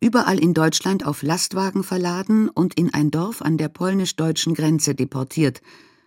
überall 0.00 0.38
in 0.38 0.54
Deutschland 0.54 1.06
auf 1.06 1.22
Lastwagen 1.22 1.84
verladen 1.84 2.48
und 2.48 2.74
in 2.74 2.92
ein 2.92 3.10
Dorf 3.10 3.42
an 3.42 3.56
der 3.56 3.68
polnisch-deutschen 3.68 4.54
Grenze 4.54 4.94
deportiert, 4.94 5.60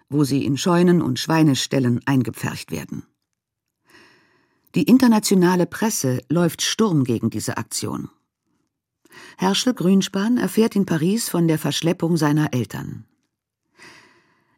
wo 0.10 0.24
sie 0.24 0.46
in 0.46 0.58
Scheunen 0.58 1.02
und 1.02 1.20
Schweineställen 1.20 2.02
eingepfercht 2.06 2.72
werden. 2.72 3.04
Die 4.76 4.84
internationale 4.84 5.66
Presse 5.66 6.22
läuft 6.30 6.62
Sturm 6.62 7.04
gegen 7.04 7.30
diese 7.30 7.58
Aktion. 7.58 8.10
Herschel 9.38 9.74
Grünspan 9.74 10.38
erfährt 10.38 10.76
in 10.76 10.86
Paris 10.86 11.28
von 11.28 11.48
der 11.48 11.60
Verschleppung 11.60 12.16
seiner 12.16 12.54
Eltern. 12.54 13.06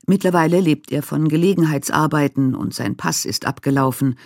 Mittlerweile 0.06 0.60
lebt 0.60 0.92
er 0.92 1.02
von 1.02 1.28
Gelegenheitsarbeiten 1.28 2.54
und 2.56 2.74
sein 2.74 2.98
Pass 2.98 3.26
ist 3.26 3.46
abgelaufen, 3.46 4.18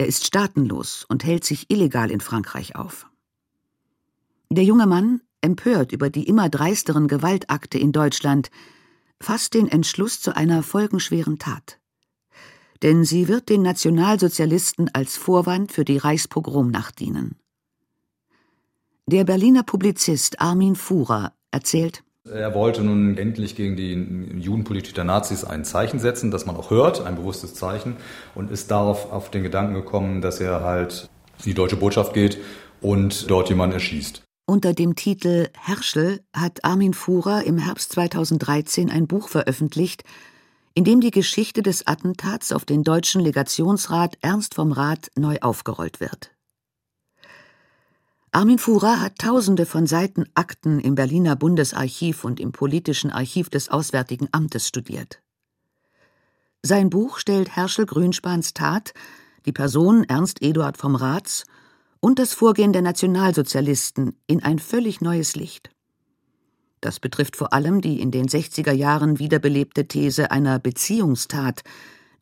er 0.00 0.06
ist 0.06 0.24
staatenlos 0.24 1.04
und 1.10 1.24
hält 1.24 1.44
sich 1.44 1.70
illegal 1.70 2.10
in 2.10 2.22
Frankreich 2.22 2.74
auf. 2.74 3.06
Der 4.48 4.64
junge 4.64 4.86
Mann, 4.86 5.20
empört 5.42 5.92
über 5.92 6.08
die 6.08 6.26
immer 6.26 6.48
dreisteren 6.48 7.06
Gewaltakte 7.06 7.78
in 7.78 7.92
Deutschland, 7.92 8.50
fasst 9.20 9.52
den 9.52 9.68
Entschluss 9.68 10.18
zu 10.22 10.34
einer 10.34 10.62
folgenschweren 10.62 11.38
Tat. 11.38 11.78
Denn 12.82 13.04
sie 13.04 13.28
wird 13.28 13.50
den 13.50 13.60
Nationalsozialisten 13.60 14.88
als 14.94 15.18
Vorwand 15.18 15.70
für 15.70 15.84
die 15.84 15.98
Reichspogromnacht 15.98 16.98
dienen. 16.98 17.36
Der 19.04 19.24
Berliner 19.24 19.64
Publizist 19.64 20.40
Armin 20.40 20.76
Fuhrer 20.76 21.34
erzählt, 21.50 22.04
er 22.28 22.54
wollte 22.54 22.82
nun 22.82 23.16
endlich 23.16 23.56
gegen 23.56 23.76
die 23.76 24.40
Judenpolitik 24.40 24.94
der 24.94 25.04
Nazis 25.04 25.44
ein 25.44 25.64
Zeichen 25.64 25.98
setzen, 25.98 26.30
das 26.30 26.46
man 26.46 26.56
auch 26.56 26.70
hört, 26.70 27.04
ein 27.04 27.16
bewusstes 27.16 27.54
Zeichen, 27.54 27.96
und 28.34 28.50
ist 28.50 28.70
darauf 28.70 29.12
auf 29.12 29.30
den 29.30 29.42
Gedanken 29.42 29.74
gekommen, 29.74 30.20
dass 30.20 30.40
er 30.40 30.62
halt 30.62 31.08
in 31.38 31.44
die 31.44 31.54
deutsche 31.54 31.76
Botschaft 31.76 32.12
geht 32.12 32.38
und 32.80 33.30
dort 33.30 33.48
jemanden 33.48 33.74
erschießt. 33.74 34.22
Unter 34.46 34.74
dem 34.74 34.96
Titel 34.96 35.48
Herschel 35.58 36.20
hat 36.34 36.64
Armin 36.64 36.92
Fuhrer 36.92 37.44
im 37.44 37.58
Herbst 37.58 37.92
2013 37.92 38.90
ein 38.90 39.06
Buch 39.06 39.28
veröffentlicht, 39.28 40.02
in 40.74 40.84
dem 40.84 41.00
die 41.00 41.12
Geschichte 41.12 41.62
des 41.62 41.86
Attentats 41.86 42.52
auf 42.52 42.64
den 42.64 42.82
deutschen 42.82 43.20
Legationsrat 43.20 44.16
Ernst 44.22 44.54
vom 44.54 44.72
Rat 44.72 45.08
neu 45.16 45.38
aufgerollt 45.40 46.00
wird. 46.00 46.32
Armin 48.32 48.58
Fuhrer 48.58 49.00
hat 49.00 49.18
tausende 49.18 49.66
von 49.66 49.88
Seiten 49.88 50.24
Akten 50.34 50.78
im 50.78 50.94
Berliner 50.94 51.34
Bundesarchiv 51.34 52.22
und 52.22 52.38
im 52.38 52.52
politischen 52.52 53.10
Archiv 53.10 53.50
des 53.50 53.70
Auswärtigen 53.70 54.28
Amtes 54.30 54.68
studiert. 54.68 55.20
Sein 56.62 56.90
Buch 56.90 57.18
stellt 57.18 57.56
Herschel 57.56 57.86
Grünspans 57.86 58.54
Tat, 58.54 58.94
die 59.46 59.52
Person 59.52 60.04
Ernst 60.04 60.42
Eduard 60.42 60.76
vom 60.76 60.94
Rats 60.94 61.44
und 61.98 62.20
das 62.20 62.32
Vorgehen 62.32 62.72
der 62.72 62.82
Nationalsozialisten 62.82 64.16
in 64.28 64.44
ein 64.44 64.60
völlig 64.60 65.00
neues 65.00 65.34
Licht. 65.34 65.70
Das 66.80 67.00
betrifft 67.00 67.36
vor 67.36 67.52
allem 67.52 67.80
die 67.80 68.00
in 68.00 68.12
den 68.12 68.28
60er 68.28 68.72
Jahren 68.72 69.18
wiederbelebte 69.18 69.88
These 69.88 70.30
einer 70.30 70.60
Beziehungstat, 70.60 71.62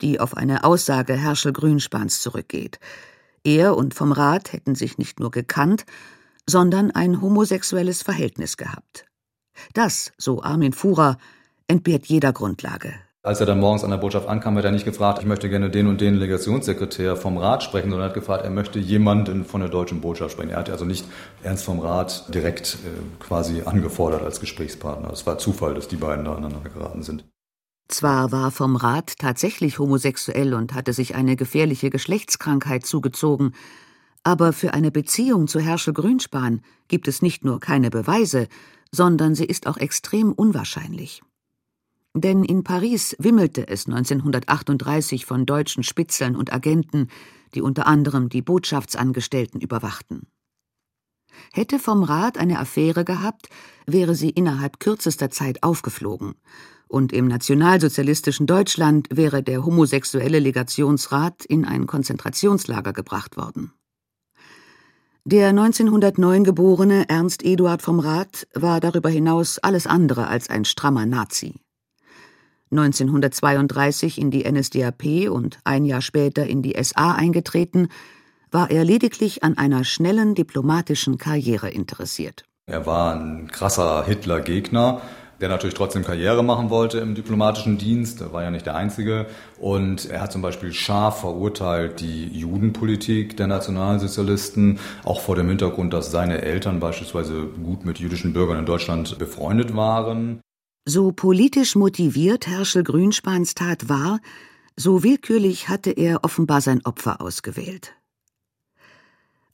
die 0.00 0.20
auf 0.20 0.38
eine 0.38 0.64
Aussage 0.64 1.12
Herschel 1.12 1.52
Grünspans 1.52 2.22
zurückgeht, 2.22 2.80
er 3.44 3.76
und 3.76 3.94
vom 3.94 4.12
Rat 4.12 4.52
hätten 4.52 4.74
sich 4.74 4.98
nicht 4.98 5.20
nur 5.20 5.30
gekannt, 5.30 5.84
sondern 6.48 6.90
ein 6.90 7.20
homosexuelles 7.20 8.02
Verhältnis 8.02 8.56
gehabt. 8.56 9.04
Das, 9.74 10.12
so 10.16 10.42
Armin 10.42 10.72
Fuhrer, 10.72 11.18
entbehrt 11.66 12.06
jeder 12.06 12.32
Grundlage. 12.32 12.94
Als 13.22 13.40
er 13.40 13.46
dann 13.46 13.60
morgens 13.60 13.84
an 13.84 13.90
der 13.90 13.98
Botschaft 13.98 14.28
ankam, 14.28 14.56
hat 14.56 14.64
er 14.64 14.70
nicht 14.70 14.84
gefragt, 14.84 15.18
ich 15.20 15.26
möchte 15.26 15.50
gerne 15.50 15.68
den 15.68 15.88
und 15.88 16.00
den 16.00 16.14
Legationssekretär 16.14 17.16
vom 17.16 17.36
Rat 17.36 17.62
sprechen, 17.62 17.90
sondern 17.90 18.08
hat 18.08 18.14
gefragt, 18.14 18.44
er 18.44 18.50
möchte 18.50 18.78
jemanden 18.78 19.44
von 19.44 19.60
der 19.60 19.68
deutschen 19.68 20.00
Botschaft 20.00 20.32
sprechen. 20.32 20.50
Er 20.50 20.58
hat 20.58 20.70
also 20.70 20.84
nicht 20.84 21.04
Ernst 21.42 21.64
vom 21.64 21.80
Rat 21.80 22.32
direkt 22.32 22.78
äh, 22.84 23.22
quasi 23.22 23.62
angefordert 23.64 24.22
als 24.22 24.40
Gesprächspartner. 24.40 25.12
Es 25.12 25.26
war 25.26 25.36
Zufall, 25.36 25.74
dass 25.74 25.88
die 25.88 25.96
beiden 25.96 26.24
da 26.24 26.36
aneinander 26.36 26.70
geraten 26.70 27.02
sind. 27.02 27.24
Zwar 27.88 28.32
war 28.32 28.50
vom 28.50 28.76
Rat 28.76 29.18
tatsächlich 29.18 29.78
homosexuell 29.78 30.52
und 30.52 30.74
hatte 30.74 30.92
sich 30.92 31.14
eine 31.14 31.36
gefährliche 31.36 31.88
Geschlechtskrankheit 31.88 32.84
zugezogen, 32.84 33.54
aber 34.22 34.52
für 34.52 34.74
eine 34.74 34.90
Beziehung 34.90 35.48
zu 35.48 35.58
Herschel 35.58 35.94
Grünspan 35.94 36.60
gibt 36.88 37.08
es 37.08 37.22
nicht 37.22 37.44
nur 37.44 37.60
keine 37.60 37.88
Beweise, 37.88 38.48
sondern 38.92 39.34
sie 39.34 39.46
ist 39.46 39.66
auch 39.66 39.78
extrem 39.78 40.32
unwahrscheinlich. 40.32 41.22
Denn 42.14 42.44
in 42.44 42.62
Paris 42.62 43.16
wimmelte 43.18 43.68
es 43.68 43.86
1938 43.86 45.24
von 45.24 45.46
deutschen 45.46 45.82
Spitzeln 45.82 46.36
und 46.36 46.52
Agenten, 46.52 47.08
die 47.54 47.62
unter 47.62 47.86
anderem 47.86 48.28
die 48.28 48.42
Botschaftsangestellten 48.42 49.60
überwachten. 49.60 50.26
Hätte 51.52 51.78
vom 51.78 52.02
Rat 52.02 52.36
eine 52.36 52.58
Affäre 52.58 53.04
gehabt, 53.04 53.48
wäre 53.86 54.14
sie 54.14 54.30
innerhalb 54.30 54.80
kürzester 54.80 55.30
Zeit 55.30 55.62
aufgeflogen, 55.62 56.34
und 56.88 57.12
im 57.12 57.28
nationalsozialistischen 57.28 58.46
Deutschland 58.46 59.08
wäre 59.10 59.42
der 59.42 59.64
homosexuelle 59.64 60.38
Legationsrat 60.38 61.44
in 61.44 61.64
ein 61.64 61.86
Konzentrationslager 61.86 62.92
gebracht 62.92 63.36
worden. 63.36 63.72
Der 65.24 65.48
1909 65.48 66.44
geborene 66.44 67.08
Ernst 67.08 67.44
Eduard 67.44 67.82
vom 67.82 68.00
Rat 68.00 68.46
war 68.54 68.80
darüber 68.80 69.10
hinaus 69.10 69.58
alles 69.58 69.86
andere 69.86 70.26
als 70.28 70.48
ein 70.48 70.64
strammer 70.64 71.04
Nazi. 71.04 71.60
1932 72.70 74.18
in 74.18 74.30
die 74.30 74.50
NSDAP 74.50 75.28
und 75.30 75.58
ein 75.64 75.84
Jahr 75.84 76.02
später 76.02 76.46
in 76.46 76.62
die 76.62 76.76
SA 76.82 77.12
eingetreten, 77.12 77.88
war 78.50 78.70
er 78.70 78.84
lediglich 78.84 79.42
an 79.42 79.58
einer 79.58 79.84
schnellen 79.84 80.34
diplomatischen 80.34 81.18
Karriere 81.18 81.68
interessiert. 81.68 82.44
Er 82.66 82.86
war 82.86 83.14
ein 83.14 83.48
krasser 83.50 84.04
Hitler-Gegner, 84.04 85.02
der 85.40 85.48
natürlich 85.48 85.74
trotzdem 85.74 86.04
Karriere 86.04 86.42
machen 86.42 86.70
wollte 86.70 86.98
im 86.98 87.14
diplomatischen 87.14 87.78
Dienst. 87.78 88.20
Er 88.20 88.32
war 88.32 88.42
ja 88.42 88.50
nicht 88.50 88.66
der 88.66 88.74
Einzige. 88.74 89.26
Und 89.58 90.10
er 90.10 90.20
hat 90.20 90.32
zum 90.32 90.42
Beispiel 90.42 90.72
scharf 90.72 91.20
verurteilt 91.20 92.00
die 92.00 92.26
Judenpolitik 92.26 93.36
der 93.36 93.46
Nationalsozialisten, 93.46 94.78
auch 95.04 95.20
vor 95.20 95.36
dem 95.36 95.48
Hintergrund, 95.48 95.92
dass 95.92 96.10
seine 96.10 96.42
Eltern 96.42 96.80
beispielsweise 96.80 97.46
gut 97.62 97.84
mit 97.84 97.98
jüdischen 97.98 98.32
Bürgern 98.32 98.58
in 98.58 98.66
Deutschland 98.66 99.18
befreundet 99.18 99.76
waren. 99.76 100.40
So 100.84 101.12
politisch 101.12 101.76
motiviert 101.76 102.46
Herschel 102.46 102.82
Grünspans 102.82 103.54
Tat 103.54 103.88
war, 103.88 104.20
so 104.74 105.02
willkürlich 105.02 105.68
hatte 105.68 105.90
er 105.90 106.24
offenbar 106.24 106.60
sein 106.60 106.84
Opfer 106.84 107.20
ausgewählt. 107.20 107.94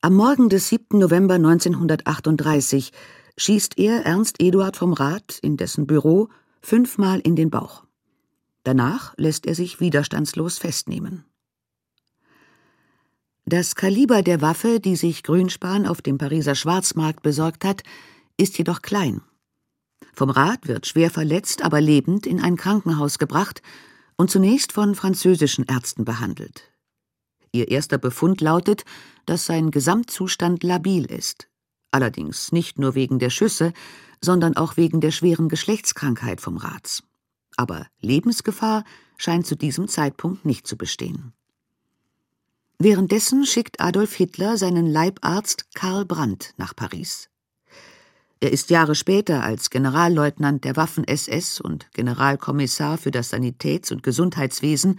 Am 0.00 0.14
Morgen 0.14 0.50
des 0.50 0.68
7. 0.68 0.98
November 0.98 1.36
1938 1.36 2.92
schießt 3.36 3.78
er 3.78 4.04
Ernst 4.04 4.40
Eduard 4.40 4.76
vom 4.76 4.92
Rat 4.92 5.38
in 5.42 5.56
dessen 5.56 5.86
Büro 5.86 6.28
fünfmal 6.60 7.20
in 7.20 7.36
den 7.36 7.50
Bauch. 7.50 7.84
Danach 8.62 9.14
lässt 9.16 9.46
er 9.46 9.54
sich 9.54 9.80
widerstandslos 9.80 10.58
festnehmen. 10.58 11.24
Das 13.44 13.74
Kaliber 13.74 14.22
der 14.22 14.40
Waffe, 14.40 14.80
die 14.80 14.96
sich 14.96 15.22
Grünspan 15.22 15.86
auf 15.86 16.00
dem 16.00 16.16
Pariser 16.16 16.54
Schwarzmarkt 16.54 17.22
besorgt 17.22 17.64
hat, 17.64 17.82
ist 18.38 18.56
jedoch 18.56 18.80
klein. 18.80 19.20
Vom 20.14 20.30
Rat 20.30 20.66
wird 20.66 20.86
schwer 20.86 21.10
verletzt, 21.10 21.62
aber 21.62 21.80
lebend 21.80 22.26
in 22.26 22.40
ein 22.40 22.56
Krankenhaus 22.56 23.18
gebracht 23.18 23.60
und 24.16 24.30
zunächst 24.30 24.72
von 24.72 24.94
französischen 24.94 25.64
Ärzten 25.66 26.04
behandelt. 26.04 26.70
Ihr 27.52 27.68
erster 27.68 27.98
Befund 27.98 28.40
lautet, 28.40 28.84
dass 29.26 29.44
sein 29.44 29.70
Gesamtzustand 29.70 30.62
labil 30.62 31.04
ist 31.04 31.48
allerdings 31.94 32.52
nicht 32.52 32.78
nur 32.78 32.94
wegen 32.94 33.18
der 33.18 33.30
Schüsse, 33.30 33.72
sondern 34.20 34.56
auch 34.56 34.76
wegen 34.76 35.00
der 35.00 35.12
schweren 35.12 35.48
Geschlechtskrankheit 35.48 36.40
vom 36.40 36.56
Rats. 36.56 37.02
Aber 37.56 37.86
Lebensgefahr 38.00 38.84
scheint 39.16 39.46
zu 39.46 39.56
diesem 39.56 39.88
Zeitpunkt 39.88 40.44
nicht 40.44 40.66
zu 40.66 40.76
bestehen. 40.76 41.32
Währenddessen 42.78 43.46
schickt 43.46 43.80
Adolf 43.80 44.14
Hitler 44.14 44.58
seinen 44.58 44.86
Leibarzt 44.86 45.72
Karl 45.74 46.04
Brandt 46.04 46.52
nach 46.56 46.74
Paris. 46.74 47.30
Er 48.40 48.52
ist 48.52 48.68
Jahre 48.68 48.94
später 48.94 49.44
als 49.44 49.70
Generalleutnant 49.70 50.64
der 50.64 50.76
Waffen-SS 50.76 51.60
und 51.60 51.90
Generalkommissar 51.94 52.98
für 52.98 53.10
das 53.10 53.32
Sanitäts- 53.32 53.92
und 53.92 54.02
Gesundheitswesen 54.02 54.98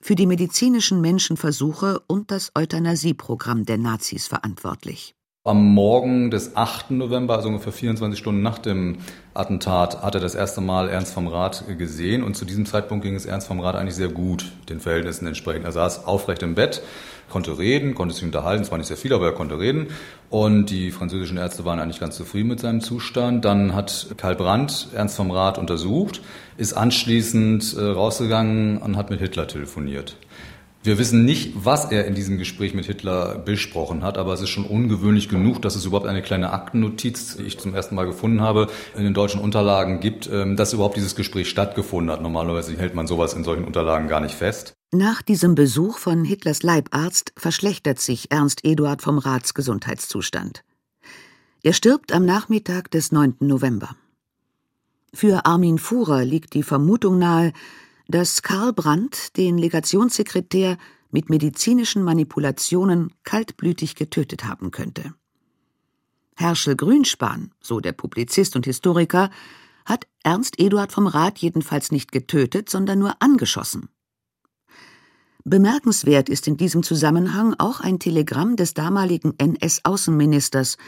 für 0.00 0.14
die 0.14 0.26
medizinischen 0.26 1.00
Menschenversuche 1.00 2.00
und 2.06 2.30
das 2.30 2.50
Euthanasieprogramm 2.54 3.64
der 3.64 3.78
Nazis 3.78 4.26
verantwortlich. 4.26 5.14
Am 5.46 5.74
Morgen 5.74 6.30
des 6.30 6.56
8. 6.56 6.92
November, 6.92 7.36
also 7.36 7.48
ungefähr 7.48 7.70
24 7.70 8.18
Stunden 8.18 8.40
nach 8.40 8.56
dem 8.56 8.96
Attentat, 9.34 10.02
hat 10.02 10.14
er 10.14 10.20
das 10.22 10.34
erste 10.34 10.62
Mal 10.62 10.88
Ernst 10.88 11.12
vom 11.12 11.26
Rat 11.26 11.64
gesehen. 11.76 12.22
Und 12.22 12.34
zu 12.34 12.46
diesem 12.46 12.64
Zeitpunkt 12.64 13.04
ging 13.04 13.14
es 13.14 13.26
Ernst 13.26 13.48
vom 13.48 13.60
Rat 13.60 13.76
eigentlich 13.76 13.94
sehr 13.94 14.08
gut, 14.08 14.52
den 14.70 14.80
Verhältnissen 14.80 15.26
entsprechend. 15.26 15.66
Er 15.66 15.72
saß 15.72 16.06
aufrecht 16.06 16.42
im 16.42 16.54
Bett, 16.54 16.80
konnte 17.28 17.58
reden, 17.58 17.94
konnte 17.94 18.14
sich 18.14 18.24
unterhalten. 18.24 18.64
zwar 18.64 18.78
nicht 18.78 18.86
sehr 18.86 18.96
viel, 18.96 19.12
aber 19.12 19.26
er 19.26 19.32
konnte 19.32 19.60
reden. 19.60 19.88
Und 20.30 20.70
die 20.70 20.90
französischen 20.90 21.36
Ärzte 21.36 21.66
waren 21.66 21.78
eigentlich 21.78 22.00
ganz 22.00 22.16
zufrieden 22.16 22.48
mit 22.48 22.60
seinem 22.60 22.80
Zustand. 22.80 23.44
Dann 23.44 23.74
hat 23.74 24.14
Karl 24.16 24.36
Brandt 24.36 24.88
Ernst 24.94 25.14
vom 25.14 25.30
Rat 25.30 25.58
untersucht, 25.58 26.22
ist 26.56 26.72
anschließend 26.72 27.76
äh, 27.76 27.82
rausgegangen 27.82 28.78
und 28.78 28.96
hat 28.96 29.10
mit 29.10 29.20
Hitler 29.20 29.46
telefoniert. 29.46 30.16
Wir 30.84 30.98
wissen 30.98 31.24
nicht, 31.24 31.54
was 31.64 31.90
er 31.90 32.06
in 32.06 32.14
diesem 32.14 32.36
Gespräch 32.36 32.74
mit 32.74 32.84
Hitler 32.84 33.38
besprochen 33.38 34.02
hat, 34.02 34.18
aber 34.18 34.34
es 34.34 34.42
ist 34.42 34.50
schon 34.50 34.66
ungewöhnlich 34.66 35.30
genug, 35.30 35.62
dass 35.62 35.76
es 35.76 35.86
überhaupt 35.86 36.06
eine 36.06 36.20
kleine 36.20 36.52
Aktennotiz, 36.52 37.38
die 37.38 37.44
ich 37.44 37.58
zum 37.58 37.74
ersten 37.74 37.94
Mal 37.94 38.04
gefunden 38.04 38.42
habe, 38.42 38.68
in 38.94 39.02
den 39.02 39.14
deutschen 39.14 39.40
Unterlagen 39.40 40.00
gibt, 40.00 40.28
ähm, 40.30 40.56
dass 40.56 40.74
überhaupt 40.74 40.98
dieses 40.98 41.16
Gespräch 41.16 41.48
stattgefunden 41.48 42.10
hat. 42.10 42.20
Normalerweise 42.20 42.76
hält 42.76 42.94
man 42.94 43.06
sowas 43.06 43.32
in 43.32 43.44
solchen 43.44 43.64
Unterlagen 43.64 44.08
gar 44.08 44.20
nicht 44.20 44.34
fest. 44.34 44.74
Nach 44.92 45.22
diesem 45.22 45.54
Besuch 45.54 45.96
von 45.96 46.22
Hitlers 46.22 46.62
Leibarzt 46.62 47.32
verschlechtert 47.34 47.98
sich 47.98 48.30
Ernst 48.30 48.62
Eduard 48.62 49.00
vom 49.00 49.16
Rats 49.16 49.54
Gesundheitszustand. 49.54 50.64
Er 51.62 51.72
stirbt 51.72 52.12
am 52.12 52.26
Nachmittag 52.26 52.90
des 52.90 53.10
9. 53.10 53.36
November. 53.40 53.96
Für 55.14 55.46
Armin 55.46 55.78
Fuhrer 55.78 56.26
liegt 56.26 56.52
die 56.52 56.62
Vermutung 56.62 57.18
nahe, 57.18 57.54
dass 58.08 58.42
Karl 58.42 58.72
Brandt 58.72 59.36
den 59.36 59.58
Legationssekretär 59.58 60.76
mit 61.10 61.30
medizinischen 61.30 62.02
Manipulationen 62.02 63.12
kaltblütig 63.22 63.94
getötet 63.94 64.44
haben 64.44 64.70
könnte. 64.70 65.14
Herschel 66.36 66.74
Grünspan, 66.74 67.52
so 67.60 67.80
der 67.80 67.92
Publizist 67.92 68.56
und 68.56 68.66
Historiker, 68.66 69.30
hat 69.84 70.06
Ernst 70.22 70.58
Eduard 70.58 70.92
vom 70.92 71.06
Rat 71.06 71.38
jedenfalls 71.38 71.92
nicht 71.92 72.10
getötet, 72.10 72.68
sondern 72.68 72.98
nur 72.98 73.14
angeschossen. 73.20 73.88
Bemerkenswert 75.44 76.30
ist 76.30 76.48
in 76.48 76.56
diesem 76.56 76.82
Zusammenhang 76.82 77.54
auch 77.58 77.80
ein 77.80 77.98
Telegramm 77.98 78.56
des 78.56 78.72
damaligen 78.72 79.34
NS-Außenministers, 79.36 80.78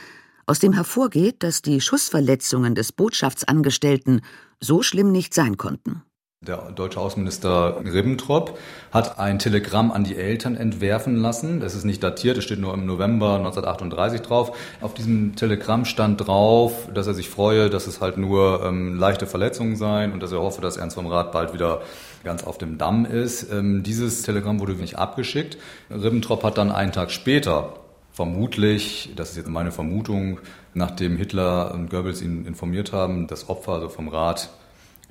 aus 0.46 0.60
dem 0.60 0.72
hervorgeht, 0.72 1.42
dass 1.42 1.60
die 1.60 1.80
Schussverletzungen 1.80 2.74
des 2.74 2.92
Botschaftsangestellten 2.92 4.22
so 4.60 4.82
schlimm 4.82 5.12
nicht 5.12 5.34
sein 5.34 5.56
konnten. 5.56 6.02
Der 6.46 6.70
deutsche 6.70 7.00
Außenminister 7.00 7.80
Ribbentrop 7.84 8.58
hat 8.92 9.18
ein 9.18 9.40
Telegramm 9.40 9.90
an 9.90 10.04
die 10.04 10.16
Eltern 10.16 10.56
entwerfen 10.56 11.16
lassen. 11.16 11.60
Das 11.60 11.74
ist 11.74 11.84
nicht 11.84 12.02
datiert, 12.02 12.36
es 12.38 12.44
steht 12.44 12.60
nur 12.60 12.72
im 12.72 12.86
November 12.86 13.36
1938 13.36 14.20
drauf. 14.20 14.56
Auf 14.80 14.94
diesem 14.94 15.34
Telegramm 15.34 15.84
stand 15.84 16.26
drauf, 16.26 16.88
dass 16.94 17.08
er 17.08 17.14
sich 17.14 17.30
freue, 17.30 17.68
dass 17.68 17.88
es 17.88 18.00
halt 18.00 18.16
nur 18.16 18.62
ähm, 18.64 18.96
leichte 18.96 19.26
Verletzungen 19.26 19.76
seien 19.76 20.12
und 20.12 20.22
dass 20.22 20.30
er 20.30 20.40
hoffe, 20.40 20.60
dass 20.60 20.76
Ernst 20.76 20.94
vom 20.94 21.08
Rat 21.08 21.32
bald 21.32 21.52
wieder 21.52 21.80
ganz 22.22 22.44
auf 22.44 22.58
dem 22.58 22.78
Damm 22.78 23.06
ist. 23.06 23.50
Ähm, 23.50 23.82
dieses 23.82 24.22
Telegramm 24.22 24.60
wurde 24.60 24.74
nicht 24.74 24.98
abgeschickt. 24.98 25.58
Ribbentrop 25.90 26.44
hat 26.44 26.58
dann 26.58 26.70
einen 26.70 26.92
Tag 26.92 27.10
später 27.10 27.72
vermutlich, 28.12 29.10
das 29.16 29.30
ist 29.30 29.36
jetzt 29.36 29.48
meine 29.48 29.72
Vermutung, 29.72 30.38
nachdem 30.74 31.16
Hitler 31.16 31.74
und 31.74 31.90
Goebbels 31.90 32.22
ihn 32.22 32.46
informiert 32.46 32.92
haben, 32.92 33.26
das 33.26 33.48
Opfer 33.48 33.72
also 33.72 33.88
vom 33.88 34.08
Rat 34.08 34.50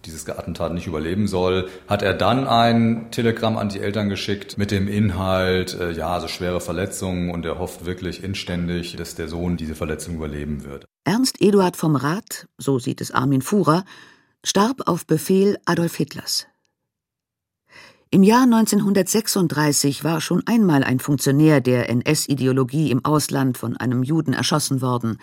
dieses 0.06 0.28
Attentat 0.30 0.74
nicht 0.74 0.88
überleben 0.88 1.28
soll, 1.28 1.70
hat 1.88 2.02
er 2.02 2.14
dann 2.14 2.48
ein 2.48 3.12
Telegramm 3.12 3.58
an 3.58 3.70
die 3.70 3.80
Eltern 3.80 4.10
geschickt 4.10 4.58
mit 4.58 4.72
dem 4.72 4.88
Inhalt, 4.88 5.80
äh, 5.80 5.92
ja, 5.92 6.10
also 6.10 6.28
schwere 6.28 6.62
Verletzungen 6.62 7.32
und 7.32 7.46
er 7.46 7.60
hofft 7.60 7.86
wirklich 7.86 8.24
inständig, 8.24 8.96
dass 8.96 9.16
der 9.16 9.28
Sohn 9.28 9.58
diese 9.58 9.76
Verletzung 9.76 10.16
überleben 10.16 10.64
wird. 10.64 10.86
Ernst 11.04 11.42
Eduard 11.42 11.78
vom 11.78 11.96
Rat, 11.96 12.48
so 12.58 12.80
sieht 12.80 13.02
es 13.02 13.12
Armin 13.12 13.42
Fuhrer, 13.42 13.84
starb 14.44 14.88
auf 14.88 15.06
Befehl 15.06 15.58
Adolf 15.66 15.96
Hitlers. 15.96 16.48
Im 18.12 18.24
Jahr 18.24 18.44
1936 18.44 20.04
war 20.04 20.22
schon 20.22 20.44
einmal 20.46 20.84
ein 20.84 21.00
Funktionär 21.00 21.60
der 21.60 21.90
NS-Ideologie 21.90 22.92
im 22.92 23.04
Ausland 23.04 23.58
von 23.58 23.76
einem 23.76 24.04
Juden 24.04 24.34
erschossen 24.34 24.82
worden. 24.82 25.18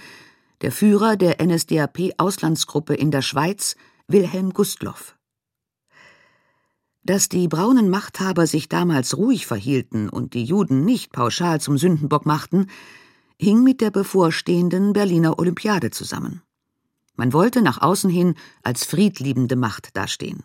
Der 0.60 0.72
Führer 0.72 1.16
der 1.16 1.40
NSDAP-Auslandsgruppe 1.40 2.94
in 2.94 3.10
der 3.10 3.22
Schweiz 3.22 3.76
Wilhelm 4.08 4.52
Gustloff. 4.52 5.16
Dass 7.04 7.28
die 7.28 7.48
braunen 7.48 7.90
Machthaber 7.90 8.46
sich 8.46 8.68
damals 8.68 9.16
ruhig 9.16 9.46
verhielten 9.46 10.08
und 10.08 10.34
die 10.34 10.44
Juden 10.44 10.84
nicht 10.84 11.12
pauschal 11.12 11.60
zum 11.60 11.78
Sündenbock 11.78 12.26
machten, 12.26 12.68
hing 13.38 13.62
mit 13.62 13.80
der 13.80 13.90
bevorstehenden 13.90 14.92
Berliner 14.92 15.38
Olympiade 15.38 15.90
zusammen. 15.90 16.42
Man 17.16 17.32
wollte 17.32 17.62
nach 17.62 17.80
außen 17.80 18.10
hin 18.10 18.34
als 18.62 18.84
friedliebende 18.84 19.56
Macht 19.56 19.96
dastehen. 19.96 20.44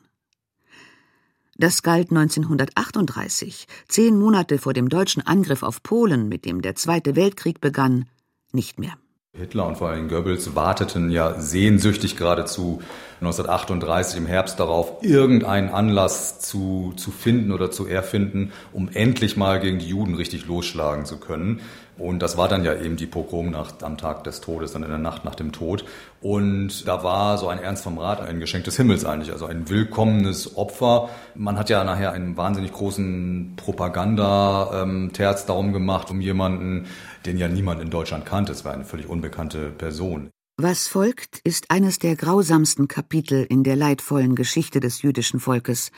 Das 1.56 1.82
galt 1.82 2.12
1938, 2.12 3.68
zehn 3.88 4.20
Monate 4.20 4.60
vor 4.60 4.74
dem 4.74 4.90
deutschen 4.90 5.26
Angriff 5.26 5.64
auf 5.64 5.82
Polen, 5.82 6.30
mit 6.30 6.46
dem 6.46 6.62
der 6.62 6.76
Zweite 6.76 7.16
Weltkrieg 7.16 7.62
begann, 7.62 8.06
nicht 8.52 8.80
mehr. 8.80 8.98
Hitler 9.38 9.68
und 9.68 9.78
vor 9.78 9.90
allem 9.90 10.10
Goebbels 10.10 10.56
warteten 10.56 11.12
ja 11.12 11.40
sehnsüchtig 11.40 12.18
geradezu 12.18 12.82
1938 13.22 14.18
im 14.18 14.26
Herbst 14.26 14.60
darauf, 14.60 15.04
irgendeinen 15.04 15.70
Anlass 15.70 16.40
zu, 16.40 16.94
zu 16.98 17.12
finden 17.12 17.52
oder 17.52 17.72
zu 17.72 17.88
erfinden, 17.88 18.52
um 18.74 18.90
endlich 18.90 19.38
mal 19.38 19.60
gegen 19.60 19.80
die 19.80 19.88
Juden 19.88 20.16
richtig 20.16 20.48
losschlagen 20.48 21.06
zu 21.06 21.20
können. 21.20 21.62
Und 21.98 22.22
das 22.22 22.38
war 22.38 22.48
dann 22.48 22.64
ja 22.64 22.76
eben 22.76 22.96
die 22.96 23.08
Pogromnacht 23.08 23.84
am 23.84 23.98
Tag 23.98 24.24
des 24.24 24.40
Todes, 24.42 24.72
dann 24.72 24.84
in 24.84 24.90
der 24.90 25.00
Nacht 25.00 25.26
nach 25.26 25.34
dem 25.34 25.52
Tod. 25.52 25.84
Und 26.22 26.88
da 26.88 27.04
war 27.04 27.40
so 27.40 27.48
ein 27.48 27.58
Ernst 27.58 27.84
vom 27.84 27.98
Rat 27.98 28.22
ein 28.22 28.40
Geschenk 28.40 28.66
des 28.66 28.78
Himmels 28.78 29.04
eigentlich, 29.04 29.32
also 29.32 29.48
ein 29.48 29.68
willkommenes 29.68 30.58
Opfer. 30.58 31.10
Man 31.34 31.58
hat 31.58 31.72
ja 31.72 31.84
nachher 31.84 32.12
einen 32.12 32.38
wahnsinnig 32.38 32.72
großen 32.72 33.54
Propaganda-Terz 33.56 35.48
darum 35.48 35.74
gemacht, 35.74 36.12
um 36.12 36.22
jemanden, 36.22 36.86
den 37.28 37.38
ja 37.38 37.48
niemand 37.48 37.82
in 37.82 37.90
Deutschland 37.90 38.26
kannte. 38.26 38.54
Es 38.54 38.66
war 38.66 38.74
eine 38.74 38.86
völlig 38.86 39.08
unbekannte 39.08 39.70
Person. 39.70 40.30
Was 40.58 40.88
folgt, 40.88 41.40
ist 41.44 41.70
eines 41.70 42.00
der 42.00 42.16
grausamsten 42.16 42.88
Kapitel 42.88 43.44
in 43.44 43.64
der 43.64 43.76
leidvollen 43.76 44.34
Geschichte 44.36 44.80
des 44.80 45.04
jüdischen 45.04 45.40
Volkes 45.40 45.92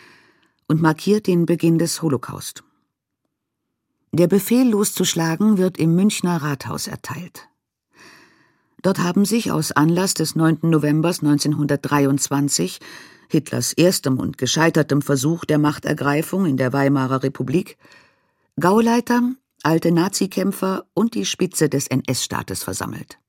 und 0.68 0.82
markiert 0.82 1.28
den 1.28 1.46
Beginn 1.46 1.80
des 1.80 2.02
Holocaust. 2.02 2.64
Der 4.12 4.28
Befehl 4.28 4.68
loszuschlagen 4.68 5.58
wird 5.58 5.78
im 5.78 5.96
Münchner 5.96 6.38
Rathaus 6.42 6.88
erteilt. 6.88 7.48
Dort 8.82 9.00
haben 9.00 9.24
sich 9.24 9.52
aus 9.52 9.72
Anlass 9.72 10.14
des 10.14 10.36
9. 10.36 10.60
November 10.64 11.10
1923, 11.10 12.80
Hitlers 13.30 13.74
erstem 13.74 14.20
und 14.20 14.38
gescheitertem 14.38 15.02
Versuch 15.02 15.46
der 15.46 15.60
Machtergreifung 15.60 16.46
in 16.46 16.58
der 16.58 16.74
Weimarer 16.74 17.24
Republik, 17.24 17.78
Gauleiter, 18.60 19.22
alte 19.64 19.92
Nazikämpfer 19.92 20.86
und 20.94 21.16
die 21.16 21.26
Spitze 21.26 21.70
des 21.70 21.88
NS-Staates 21.88 22.64
versammelt. 22.64 23.20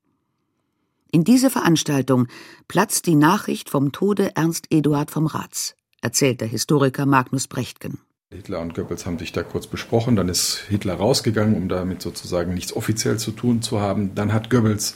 In 1.12 1.24
diese 1.24 1.50
Veranstaltung 1.50 2.28
platzt 2.68 3.06
die 3.06 3.16
Nachricht 3.16 3.68
vom 3.68 3.90
Tode 3.90 4.36
Ernst 4.36 4.66
Eduard 4.70 5.10
vom 5.10 5.26
Rats, 5.26 5.74
erzählt 6.00 6.40
der 6.40 6.48
Historiker 6.48 7.04
Magnus 7.04 7.48
Brechtgen. 7.48 7.98
Hitler 8.32 8.60
und 8.60 8.74
Goebbels 8.74 9.06
haben 9.06 9.18
sich 9.18 9.32
da 9.32 9.42
kurz 9.42 9.66
besprochen, 9.66 10.14
dann 10.14 10.28
ist 10.28 10.58
Hitler 10.68 10.94
rausgegangen, 10.94 11.56
um 11.56 11.68
damit 11.68 12.00
sozusagen 12.00 12.54
nichts 12.54 12.72
offiziell 12.76 13.18
zu 13.18 13.32
tun 13.32 13.60
zu 13.60 13.80
haben. 13.80 14.14
Dann 14.14 14.32
hat 14.32 14.50
Goebbels 14.50 14.94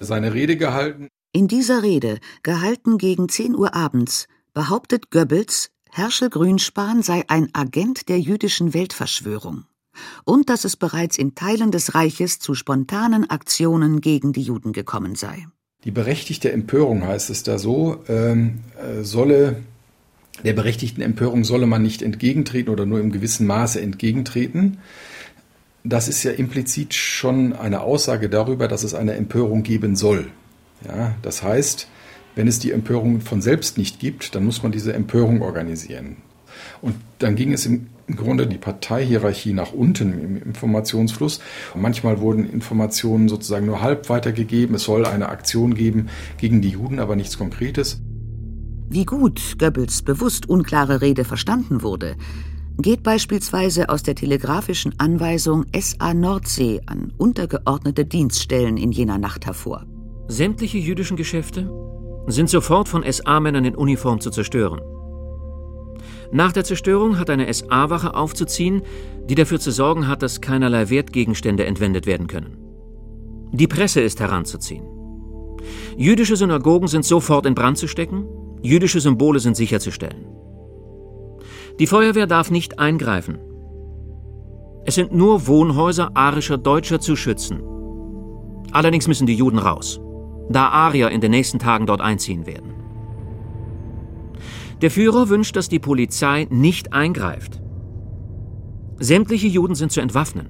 seine 0.00 0.34
Rede 0.34 0.56
gehalten. 0.56 1.08
In 1.30 1.46
dieser 1.46 1.84
Rede, 1.84 2.18
gehalten 2.42 2.98
gegen 2.98 3.28
10 3.28 3.54
Uhr 3.54 3.72
abends, 3.72 4.26
behauptet 4.52 5.12
Goebbels, 5.12 5.70
Herschel 5.92 6.28
Grünspan 6.28 7.02
sei 7.02 7.22
ein 7.28 7.54
Agent 7.54 8.08
der 8.08 8.18
jüdischen 8.18 8.74
Weltverschwörung 8.74 9.64
und 10.24 10.48
dass 10.50 10.64
es 10.64 10.76
bereits 10.76 11.18
in 11.18 11.34
Teilen 11.34 11.70
des 11.70 11.94
Reiches 11.94 12.38
zu 12.38 12.54
spontanen 12.54 13.28
Aktionen 13.30 14.00
gegen 14.00 14.32
die 14.32 14.42
Juden 14.42 14.72
gekommen 14.72 15.14
sei. 15.14 15.46
Die 15.84 15.90
berechtigte 15.90 16.50
Empörung 16.50 17.06
heißt 17.06 17.30
es 17.30 17.42
da 17.42 17.58
so, 17.58 18.02
ähm, 18.08 18.60
äh, 18.76 19.04
solle 19.04 19.62
der 20.44 20.52
berechtigten 20.52 21.00
Empörung 21.00 21.44
solle 21.44 21.66
man 21.66 21.82
nicht 21.82 22.02
entgegentreten 22.02 22.70
oder 22.70 22.84
nur 22.84 23.00
im 23.00 23.10
gewissen 23.10 23.46
Maße 23.46 23.80
entgegentreten. 23.80 24.78
Das 25.82 26.08
ist 26.08 26.22
ja 26.24 26.32
implizit 26.32 26.94
schon 26.94 27.52
eine 27.52 27.80
Aussage 27.80 28.28
darüber, 28.28 28.68
dass 28.68 28.82
es 28.82 28.94
eine 28.94 29.14
Empörung 29.14 29.62
geben 29.62 29.96
soll. 29.96 30.26
Ja, 30.86 31.14
das 31.22 31.42
heißt, 31.42 31.88
wenn 32.34 32.48
es 32.48 32.58
die 32.58 32.72
Empörung 32.72 33.20
von 33.20 33.40
selbst 33.40 33.78
nicht 33.78 33.98
gibt, 33.98 34.34
dann 34.34 34.44
muss 34.44 34.62
man 34.62 34.72
diese 34.72 34.92
Empörung 34.92 35.40
organisieren. 35.40 36.16
Und 36.82 36.96
dann 37.18 37.34
ging 37.34 37.52
es 37.52 37.64
im 37.64 37.86
im 38.06 38.16
Grunde 38.16 38.46
die 38.46 38.58
Parteihierarchie 38.58 39.52
nach 39.52 39.72
unten 39.72 40.12
im 40.12 40.42
Informationsfluss. 40.42 41.40
manchmal 41.74 42.20
wurden 42.20 42.48
Informationen 42.48 43.28
sozusagen 43.28 43.66
nur 43.66 43.82
halb 43.82 44.08
weitergegeben. 44.08 44.76
Es 44.76 44.84
soll 44.84 45.06
eine 45.06 45.28
Aktion 45.28 45.74
geben 45.74 46.08
gegen 46.38 46.62
die 46.62 46.70
Juden, 46.70 47.00
aber 47.00 47.16
nichts 47.16 47.36
Konkretes. 47.36 48.00
Wie 48.88 49.04
gut 49.04 49.58
Goebbels 49.58 50.02
bewusst 50.02 50.48
unklare 50.48 51.00
Rede 51.00 51.24
verstanden 51.24 51.82
wurde, 51.82 52.16
geht 52.78 53.02
beispielsweise 53.02 53.88
aus 53.88 54.02
der 54.02 54.14
telegrafischen 54.14 54.94
Anweisung 54.98 55.64
SA 55.76 56.14
Nordsee 56.14 56.80
an 56.86 57.12
untergeordnete 57.16 58.04
Dienststellen 58.04 58.76
in 58.76 58.92
jener 58.92 59.18
Nacht 59.18 59.46
hervor. 59.46 59.86
Sämtliche 60.28 60.78
jüdischen 60.78 61.16
Geschäfte 61.16 61.70
sind 62.28 62.50
sofort 62.50 62.88
von 62.88 63.04
SA-Männern 63.10 63.64
in 63.64 63.76
Uniform 63.76 64.20
zu 64.20 64.30
zerstören. 64.30 64.80
Nach 66.32 66.52
der 66.52 66.64
Zerstörung 66.64 67.18
hat 67.18 67.30
eine 67.30 67.52
SA-Wache 67.52 68.14
aufzuziehen, 68.14 68.82
die 69.28 69.34
dafür 69.34 69.60
zu 69.60 69.70
sorgen 69.70 70.08
hat, 70.08 70.22
dass 70.22 70.40
keinerlei 70.40 70.90
Wertgegenstände 70.90 71.64
entwendet 71.64 72.06
werden 72.06 72.26
können. 72.26 72.56
Die 73.52 73.66
Presse 73.66 74.00
ist 74.00 74.20
heranzuziehen. 74.20 74.84
Jüdische 75.96 76.36
Synagogen 76.36 76.88
sind 76.88 77.04
sofort 77.04 77.46
in 77.46 77.54
Brand 77.54 77.78
zu 77.78 77.88
stecken, 77.88 78.26
jüdische 78.62 79.00
Symbole 79.00 79.40
sind 79.40 79.56
sicherzustellen. 79.56 80.26
Die 81.78 81.86
Feuerwehr 81.86 82.26
darf 82.26 82.50
nicht 82.50 82.78
eingreifen. 82.78 83.38
Es 84.84 84.94
sind 84.94 85.12
nur 85.12 85.46
Wohnhäuser 85.46 86.10
arischer 86.14 86.58
Deutscher 86.58 87.00
zu 87.00 87.16
schützen. 87.16 87.62
Allerdings 88.72 89.08
müssen 89.08 89.26
die 89.26 89.34
Juden 89.34 89.58
raus, 89.58 90.00
da 90.48 90.68
Arier 90.68 91.10
in 91.10 91.20
den 91.20 91.30
nächsten 91.30 91.58
Tagen 91.58 91.86
dort 91.86 92.00
einziehen 92.00 92.46
werden. 92.46 92.75
Der 94.82 94.90
Führer 94.90 95.28
wünscht, 95.28 95.56
dass 95.56 95.68
die 95.68 95.78
Polizei 95.78 96.46
nicht 96.50 96.92
eingreift. 96.92 97.60
Sämtliche 98.98 99.46
Juden 99.46 99.74
sind 99.74 99.92
zu 99.92 100.00
entwaffnen. 100.00 100.48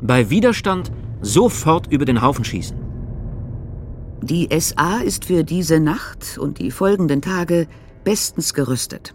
Bei 0.00 0.30
Widerstand 0.30 0.92
sofort 1.20 1.90
über 1.92 2.04
den 2.04 2.22
Haufen 2.22 2.44
schießen. 2.44 2.76
Die 4.22 4.48
SA 4.58 4.98
ist 4.98 5.26
für 5.26 5.44
diese 5.44 5.80
Nacht 5.80 6.38
und 6.38 6.58
die 6.58 6.70
folgenden 6.70 7.22
Tage 7.22 7.68
bestens 8.04 8.54
gerüstet. 8.54 9.14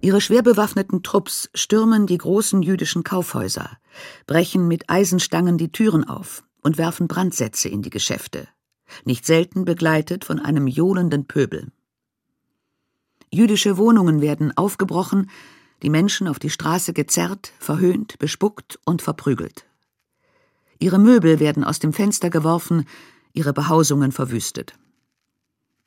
Ihre 0.00 0.20
schwer 0.20 0.42
bewaffneten 0.42 1.02
Trupps 1.02 1.48
stürmen 1.54 2.06
die 2.06 2.18
großen 2.18 2.62
jüdischen 2.62 3.04
Kaufhäuser, 3.04 3.70
brechen 4.26 4.66
mit 4.66 4.90
Eisenstangen 4.90 5.58
die 5.58 5.70
Türen 5.70 6.04
auf 6.04 6.42
und 6.62 6.76
werfen 6.76 7.06
Brandsätze 7.06 7.68
in 7.68 7.82
die 7.82 7.90
Geschäfte, 7.90 8.48
nicht 9.04 9.24
selten 9.24 9.64
begleitet 9.64 10.24
von 10.24 10.38
einem 10.38 10.66
johlenden 10.66 11.26
Pöbel. 11.26 11.70
Jüdische 13.34 13.78
Wohnungen 13.78 14.20
werden 14.20 14.54
aufgebrochen, 14.56 15.30
die 15.82 15.88
Menschen 15.88 16.28
auf 16.28 16.38
die 16.38 16.50
Straße 16.50 16.92
gezerrt, 16.92 17.52
verhöhnt, 17.58 18.18
bespuckt 18.18 18.78
und 18.84 19.00
verprügelt. 19.00 19.64
Ihre 20.78 20.98
Möbel 20.98 21.40
werden 21.40 21.64
aus 21.64 21.78
dem 21.78 21.94
Fenster 21.94 22.28
geworfen, 22.28 22.84
ihre 23.32 23.54
Behausungen 23.54 24.12
verwüstet. 24.12 24.74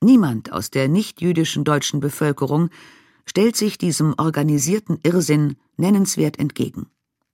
Niemand 0.01 0.51
aus 0.51 0.71
der 0.71 0.87
nichtjüdischen 0.87 1.63
deutschen 1.63 1.99
Bevölkerung 1.99 2.69
stellt 3.27 3.55
sich 3.55 3.77
diesem 3.77 4.15
organisierten 4.17 4.99
Irrsinn 5.03 5.57
nennenswert 5.77 6.39
entgegen, 6.39 6.87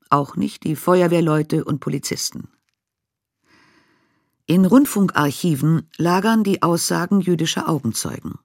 auch 0.09 0.35
nicht 0.35 0.65
die 0.65 0.75
Feuerwehrleute 0.75 1.63
und 1.63 1.79
Polizisten. 1.79 2.49
In 4.45 4.65
Rundfunkarchiven 4.65 5.89
lagern 5.97 6.43
die 6.43 6.61
Aussagen 6.61 7.21
jüdischer 7.21 7.69
Augenzeugen. 7.69 8.39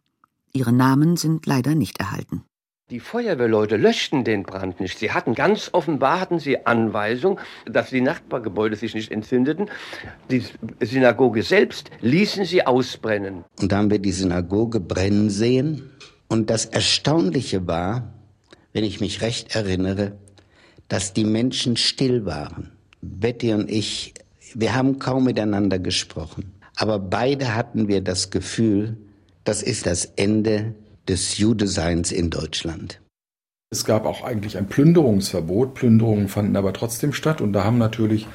Ihre 0.57 0.73
Namen 0.73 1.19
sind 1.19 1.45
leider 1.45 1.75
nicht 1.75 2.01
erhalten. 2.01 2.43
Die 2.89 3.01
Feuerwehrleute 3.01 3.77
löschten 3.77 4.25
den 4.25 4.43
Brand 4.43 4.81
nicht. 4.81 4.99
Sie 4.99 5.11
hatten 5.11 5.35
ganz 5.35 5.71
offenbar 5.73 6.21
hatten 6.21 6.39
sie 6.39 6.65
Anweisung, 6.67 7.41
dass 7.67 7.91
die 7.91 8.01
Nachbargebäude 8.01 8.77
sich 8.77 8.95
nicht 8.95 9.11
entzündeten. 9.11 9.69
Die 10.31 10.45
Synagoge 10.81 11.43
selbst 11.43 11.91
ließen 12.01 12.47
sie 12.47 12.65
ausbrennen. 12.65 13.45
Und 13.61 13.73
da 13.73 13.79
haben 13.79 13.91
wir 13.91 13.99
die 13.99 14.13
Synagoge 14.13 14.81
brennen 14.81 15.29
sehen. 15.29 15.91
Und 16.29 16.49
das 16.49 16.65
Erstaunliche 16.65 17.67
war, 17.67 18.15
wenn 18.73 18.85
ich 18.85 19.01
mich 19.01 19.21
recht 19.21 19.55
erinnere, 19.55 20.17
dass 20.89 21.13
die 21.13 21.25
Menschen 21.25 21.77
still 21.77 22.25
waren. 22.25 22.73
Betty 23.03 23.53
und 23.53 23.69
ich, 23.69 24.15
wir 24.55 24.75
haben 24.75 24.99
kaum 25.01 25.25
miteinander 25.25 25.79
gesprochen. 25.79 26.53
Aber 26.77 26.99
beide 26.99 27.55
hatten 27.55 27.89
wir 27.89 28.01
das 28.01 28.31
Gefühl, 28.31 28.97
das 29.47 29.63
ist 29.63 29.87
das 29.87 30.05
Ende 30.17 30.75
des 31.09 31.39
Judeseins 31.39 32.13
in 32.13 32.31
Deutschland. 32.31 33.01
Es 33.71 33.85
gab 33.85 34.07
auch 34.07 34.23
eigentlich 34.23 34.57
ein 34.57 34.69
Plünderungsverbot. 34.69 35.75
Plünderungen 35.75 36.29
fanden 36.29 36.57
aber 36.57 36.73
trotzdem 36.73 37.13
statt 37.13 37.41
und 37.41 37.53
da 37.53 37.65
haben 37.65 37.79
natürlich 37.79 38.27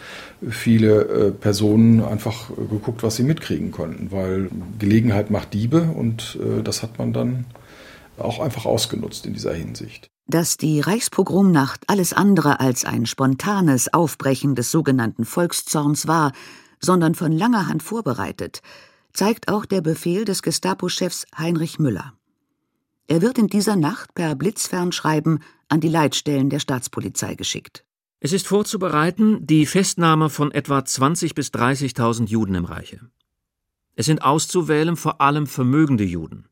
viele 0.50 1.04
äh, 1.04 1.32
Personen 1.32 2.04
einfach 2.04 2.50
geguckt, 2.50 3.02
was 3.02 3.15
sie 3.15 3.24
mitkriegen 3.24 3.71
konnten, 3.71 4.12
weil 4.12 4.50
Gelegenheit 4.78 5.32
macht 5.32 5.54
Diebe 5.54 5.84
und 5.84 6.38
äh, 6.41 6.63
das 6.63 6.84
hat 6.84 7.00
man 7.00 7.13
dann 7.13 7.45
auch 8.17 8.39
einfach 8.39 8.65
ausgenutzt 8.65 9.26
in 9.26 9.34
dieser 9.34 9.54
Hinsicht. 9.54 10.08
Dass 10.28 10.58
die 10.58 10.82
Reichspogromnacht 10.82 11.84
alles 11.88 12.13
andere 12.13 12.60
als 12.60 12.86
ein 12.86 13.06
spontanes 13.06 13.93
Aufbrechen 13.93 14.56
des 14.56 14.69
sogenannten 14.69 15.26
Volkszorns 15.26 16.08
war, 16.08 16.34
sondern 16.80 17.15
von 17.15 17.32
langer 17.32 17.67
Hand 17.67 17.84
vorbereitet, 17.84 18.62
zeigt 19.13 19.47
auch 19.47 19.65
der 19.65 19.82
Befehl 19.82 20.26
des 20.26 20.41
Gestapo-Chefs 20.41 21.26
Heinrich 21.38 21.80
Müller. 21.80 22.13
Er 23.08 23.21
wird 23.21 23.38
in 23.38 23.47
dieser 23.47 23.76
Nacht 23.76 24.13
per 24.15 24.36
Blitzfernschreiben 24.36 25.43
an 25.67 25.80
die 25.82 25.89
Leitstellen 25.89 26.50
der 26.50 26.60
Staatspolizei 26.60 27.36
geschickt. 27.36 27.84
Es 28.19 28.34
ist 28.34 28.47
vorzubereiten 28.47 29.45
die 29.47 29.65
Festnahme 29.65 30.30
von 30.30 30.52
etwa 30.52 30.80
20.000 30.80 31.34
bis 31.34 31.50
30.000 31.50 32.28
Juden 32.28 32.56
im 32.56 32.65
Reiche. 32.65 33.00
Es 33.95 34.06
sind 34.06 34.21
auszuwählen 34.21 34.95
vor 34.95 35.21
allem 35.21 35.47
vermögende 35.47 36.04
Juden. 36.04 36.47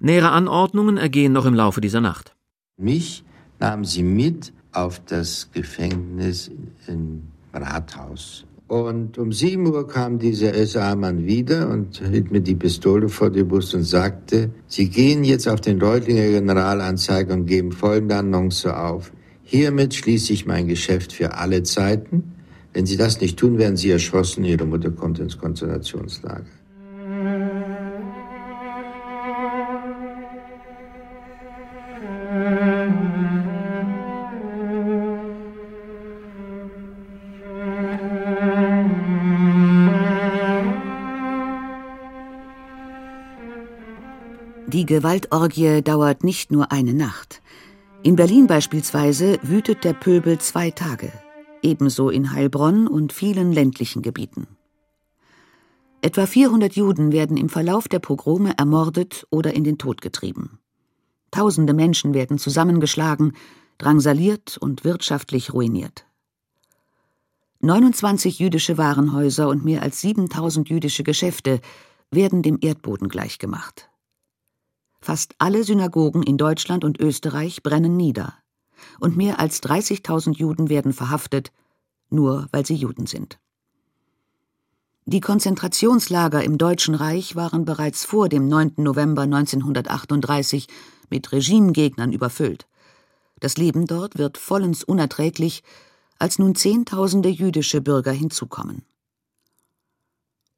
Nähere 0.00 0.30
Anordnungen 0.30 0.96
ergehen 0.96 1.32
noch 1.32 1.44
im 1.44 1.54
Laufe 1.54 1.80
dieser 1.80 2.00
Nacht. 2.00 2.34
Mich 2.76 3.22
nahmen 3.58 3.84
sie 3.84 4.02
mit 4.02 4.52
auf 4.72 5.04
das 5.04 5.50
Gefängnis 5.52 6.50
im 6.86 7.22
Rathaus. 7.52 8.46
Und 8.70 9.18
um 9.18 9.32
sieben 9.32 9.66
Uhr 9.66 9.88
kam 9.88 10.20
dieser 10.20 10.54
SA-Mann 10.64 11.26
wieder 11.26 11.68
und 11.70 12.00
hielt 12.08 12.30
mir 12.30 12.40
die 12.40 12.54
Pistole 12.54 13.08
vor 13.08 13.28
die 13.28 13.42
Brust 13.42 13.74
und 13.74 13.82
sagte, 13.82 14.50
Sie 14.68 14.88
gehen 14.88 15.24
jetzt 15.24 15.48
auf 15.48 15.60
den 15.60 15.82
Reutlinger 15.82 16.28
Generalanzeiger 16.38 17.34
und 17.34 17.46
geben 17.46 17.72
folgende 17.72 18.14
Annonce 18.14 18.66
auf. 18.66 19.10
Hiermit 19.42 19.94
schließe 19.94 20.32
ich 20.32 20.46
mein 20.46 20.68
Geschäft 20.68 21.12
für 21.12 21.34
alle 21.34 21.64
Zeiten. 21.64 22.36
Wenn 22.72 22.86
Sie 22.86 22.96
das 22.96 23.20
nicht 23.20 23.40
tun, 23.40 23.58
werden 23.58 23.76
Sie 23.76 23.90
erschossen, 23.90 24.44
Ihre 24.44 24.66
Mutter 24.66 24.92
kommt 24.92 25.18
ins 25.18 25.36
Konzentrationslager. 25.36 26.59
Gewaltorgie 44.90 45.82
dauert 45.82 46.24
nicht 46.24 46.50
nur 46.50 46.72
eine 46.72 46.94
Nacht. 46.94 47.42
In 48.02 48.16
Berlin 48.16 48.48
beispielsweise 48.48 49.38
wütet 49.40 49.84
der 49.84 49.92
Pöbel 49.92 50.38
zwei 50.38 50.72
Tage, 50.72 51.12
ebenso 51.62 52.10
in 52.10 52.32
Heilbronn 52.32 52.88
und 52.88 53.12
vielen 53.12 53.52
ländlichen 53.52 54.02
Gebieten. 54.02 54.48
Etwa 56.02 56.26
400 56.26 56.74
Juden 56.74 57.12
werden 57.12 57.36
im 57.36 57.48
Verlauf 57.48 57.86
der 57.86 58.00
Pogrome 58.00 58.58
ermordet 58.58 59.28
oder 59.30 59.54
in 59.54 59.62
den 59.62 59.78
Tod 59.78 60.00
getrieben. 60.00 60.58
Tausende 61.30 61.72
Menschen 61.72 62.12
werden 62.12 62.38
zusammengeschlagen, 62.38 63.34
drangsaliert 63.78 64.58
und 64.58 64.82
wirtschaftlich 64.82 65.54
ruiniert. 65.54 66.04
29 67.60 68.40
jüdische 68.40 68.76
Warenhäuser 68.76 69.48
und 69.48 69.64
mehr 69.64 69.82
als 69.82 70.00
7000 70.00 70.68
jüdische 70.68 71.04
Geschäfte 71.04 71.60
werden 72.10 72.42
dem 72.42 72.58
Erdboden 72.60 73.08
gleichgemacht. 73.08 73.89
Fast 75.00 75.34
alle 75.38 75.64
Synagogen 75.64 76.22
in 76.22 76.36
Deutschland 76.36 76.84
und 76.84 77.00
Österreich 77.00 77.62
brennen 77.62 77.96
nieder. 77.96 78.34
Und 78.98 79.16
mehr 79.16 79.40
als 79.40 79.62
30.000 79.62 80.36
Juden 80.36 80.68
werden 80.68 80.92
verhaftet, 80.92 81.52
nur 82.10 82.48
weil 82.52 82.66
sie 82.66 82.74
Juden 82.74 83.06
sind. 83.06 83.38
Die 85.06 85.20
Konzentrationslager 85.20 86.44
im 86.44 86.58
Deutschen 86.58 86.94
Reich 86.94 87.34
waren 87.34 87.64
bereits 87.64 88.04
vor 88.04 88.28
dem 88.28 88.48
9. 88.48 88.74
November 88.76 89.22
1938 89.22 90.68
mit 91.08 91.32
Regimegegnern 91.32 92.12
überfüllt. 92.12 92.66
Das 93.40 93.56
Leben 93.56 93.86
dort 93.86 94.18
wird 94.18 94.36
vollends 94.36 94.84
unerträglich, 94.84 95.62
als 96.18 96.38
nun 96.38 96.54
Zehntausende 96.54 97.30
jüdische 97.30 97.80
Bürger 97.80 98.12
hinzukommen. 98.12 98.84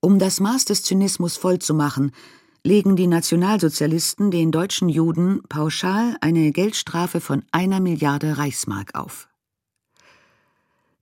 Um 0.00 0.18
das 0.18 0.40
Maß 0.40 0.64
des 0.64 0.82
Zynismus 0.82 1.36
vollzumachen, 1.36 2.10
legen 2.64 2.94
die 2.94 3.08
Nationalsozialisten 3.08 4.30
den 4.30 4.52
deutschen 4.52 4.88
Juden 4.88 5.42
pauschal 5.48 6.16
eine 6.20 6.52
Geldstrafe 6.52 7.20
von 7.20 7.42
einer 7.50 7.80
Milliarde 7.80 8.38
Reichsmark 8.38 8.94
auf. 8.94 9.28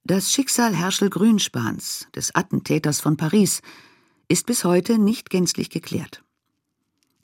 Das 0.04 0.32
Schicksal 0.32 0.74
Herschel 0.74 1.10
Grünspans, 1.10 2.08
des 2.16 2.34
Attentäters 2.34 3.00
von 3.00 3.18
Paris, 3.18 3.60
ist 4.28 4.46
bis 4.46 4.64
heute 4.64 4.98
nicht 4.98 5.28
gänzlich 5.28 5.68
geklärt. 5.68 6.24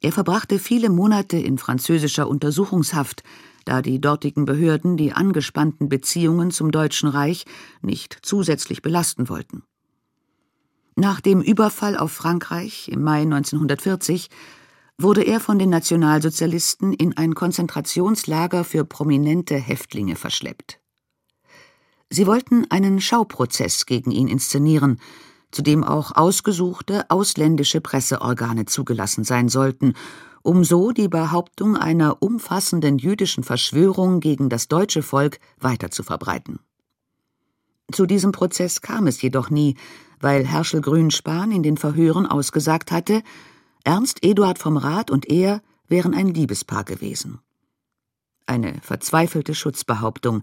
Er 0.03 0.13
verbrachte 0.13 0.59
viele 0.59 0.91
Monate 0.91 1.39
in 1.39 1.57
französischer 1.57 2.29
Untersuchungshaft, 2.29 3.23
da 3.65 3.81
die 3.81 4.01
dortigen 4.01 4.45
Behörden 4.45 4.99
die 4.99 5.13
angespannten 5.13 5.89
Beziehungen 5.89 6.51
zum 6.51 6.71
Deutschen 6.71 7.09
Reich 7.09 7.47
nicht 7.81 8.19
zusätzlich 8.23 8.83
belasten 8.83 9.31
wollten. 9.31 9.63
Nach 10.99 11.21
dem 11.21 11.43
Überfall 11.43 11.95
auf 11.99 12.11
Frankreich 12.11 12.89
im 12.89 13.03
Mai 13.03 13.21
1940 13.21 14.31
wurde 14.97 15.23
er 15.23 15.41
von 15.41 15.59
den 15.59 15.69
Nationalsozialisten 15.69 16.95
in 16.95 17.15
ein 17.19 17.35
Konzentrationslager 17.35 18.65
für 18.65 18.87
prominente 18.87 19.57
Häftlinge 19.57 20.17
verschleppt. 20.17 20.81
Sie 22.09 22.27
wollten 22.27 22.71
einen 22.71 23.03
Schauprozess 23.03 23.85
gegen 23.85 24.11
ihn 24.11 24.27
inszenieren, 24.27 24.99
zu 25.51 25.61
dem 25.61 25.85
auch 25.85 26.13
ausgesuchte 26.17 27.11
ausländische 27.11 27.83
Presseorgane 27.83 28.65
zugelassen 28.65 29.23
sein 29.23 29.51
sollten, 29.51 29.93
um 30.41 30.65
so 30.65 30.93
die 30.93 31.09
Behauptung 31.09 31.77
einer 31.77 32.23
umfassenden 32.23 32.97
jüdischen 32.97 33.45
Verschwörung 33.45 34.21
gegen 34.21 34.49
das 34.49 34.67
deutsche 34.69 35.03
Volk 35.03 35.41
weiter 35.59 35.91
zu 35.91 36.03
verbreiten. 36.03 36.59
Zu 37.93 38.07
diesem 38.07 38.33
Prozess 38.33 38.81
kam 38.81 39.07
es 39.07 39.21
jedoch 39.21 39.51
nie, 39.51 39.77
weil 40.27 40.45
Herschel 40.45 40.81
Grünspan 40.81 41.53
in 41.53 41.63
den 41.63 41.77
Verhören 41.77 42.27
ausgesagt 42.27 42.91
hatte, 42.91 43.23
Ernst 43.85 44.25
Eduard 44.25 44.59
vom 44.59 44.77
Rat 44.77 45.09
und 45.09 45.31
er 45.31 45.63
wären 45.87 46.15
ein 46.15 46.35
Liebespaar 46.35 46.83
gewesen. 46.83 47.39
Eine 48.45 48.75
verzweifelte 48.83 49.55
Schutzbehauptung, 49.55 50.43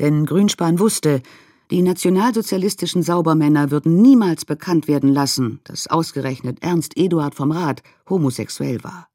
denn 0.00 0.26
Grünspan 0.26 0.80
wusste, 0.80 1.22
die 1.70 1.82
nationalsozialistischen 1.82 3.04
Saubermänner 3.04 3.70
würden 3.70 4.02
niemals 4.02 4.44
bekannt 4.44 4.88
werden 4.88 5.14
lassen, 5.14 5.60
dass 5.62 5.86
ausgerechnet 5.86 6.58
Ernst 6.60 6.96
Eduard 6.96 7.36
vom 7.36 7.52
Rat 7.52 7.84
homosexuell 8.08 8.82
war. 8.82 9.06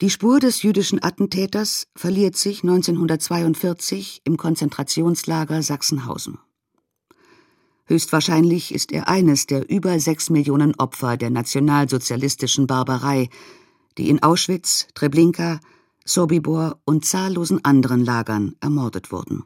Die 0.00 0.08
Spur 0.08 0.40
des 0.40 0.62
jüdischen 0.62 1.02
Attentäters 1.02 1.86
verliert 1.94 2.36
sich 2.36 2.62
1942 2.62 4.22
im 4.24 4.38
Konzentrationslager 4.38 5.62
Sachsenhausen. 5.62 6.38
Höchstwahrscheinlich 7.86 8.74
ist 8.74 8.92
er 8.92 9.08
eines 9.08 9.46
der 9.46 9.70
über 9.70 9.98
sechs 10.00 10.28
Millionen 10.28 10.74
Opfer 10.74 11.16
der 11.16 11.30
nationalsozialistischen 11.30 12.66
Barbarei, 12.66 13.28
die 13.96 14.10
in 14.10 14.22
Auschwitz, 14.22 14.88
Treblinka, 14.94 15.60
Sobibor 16.04 16.78
und 16.84 17.04
zahllosen 17.04 17.64
anderen 17.64 18.04
Lagern 18.04 18.56
ermordet 18.60 19.12
wurden 19.12 19.44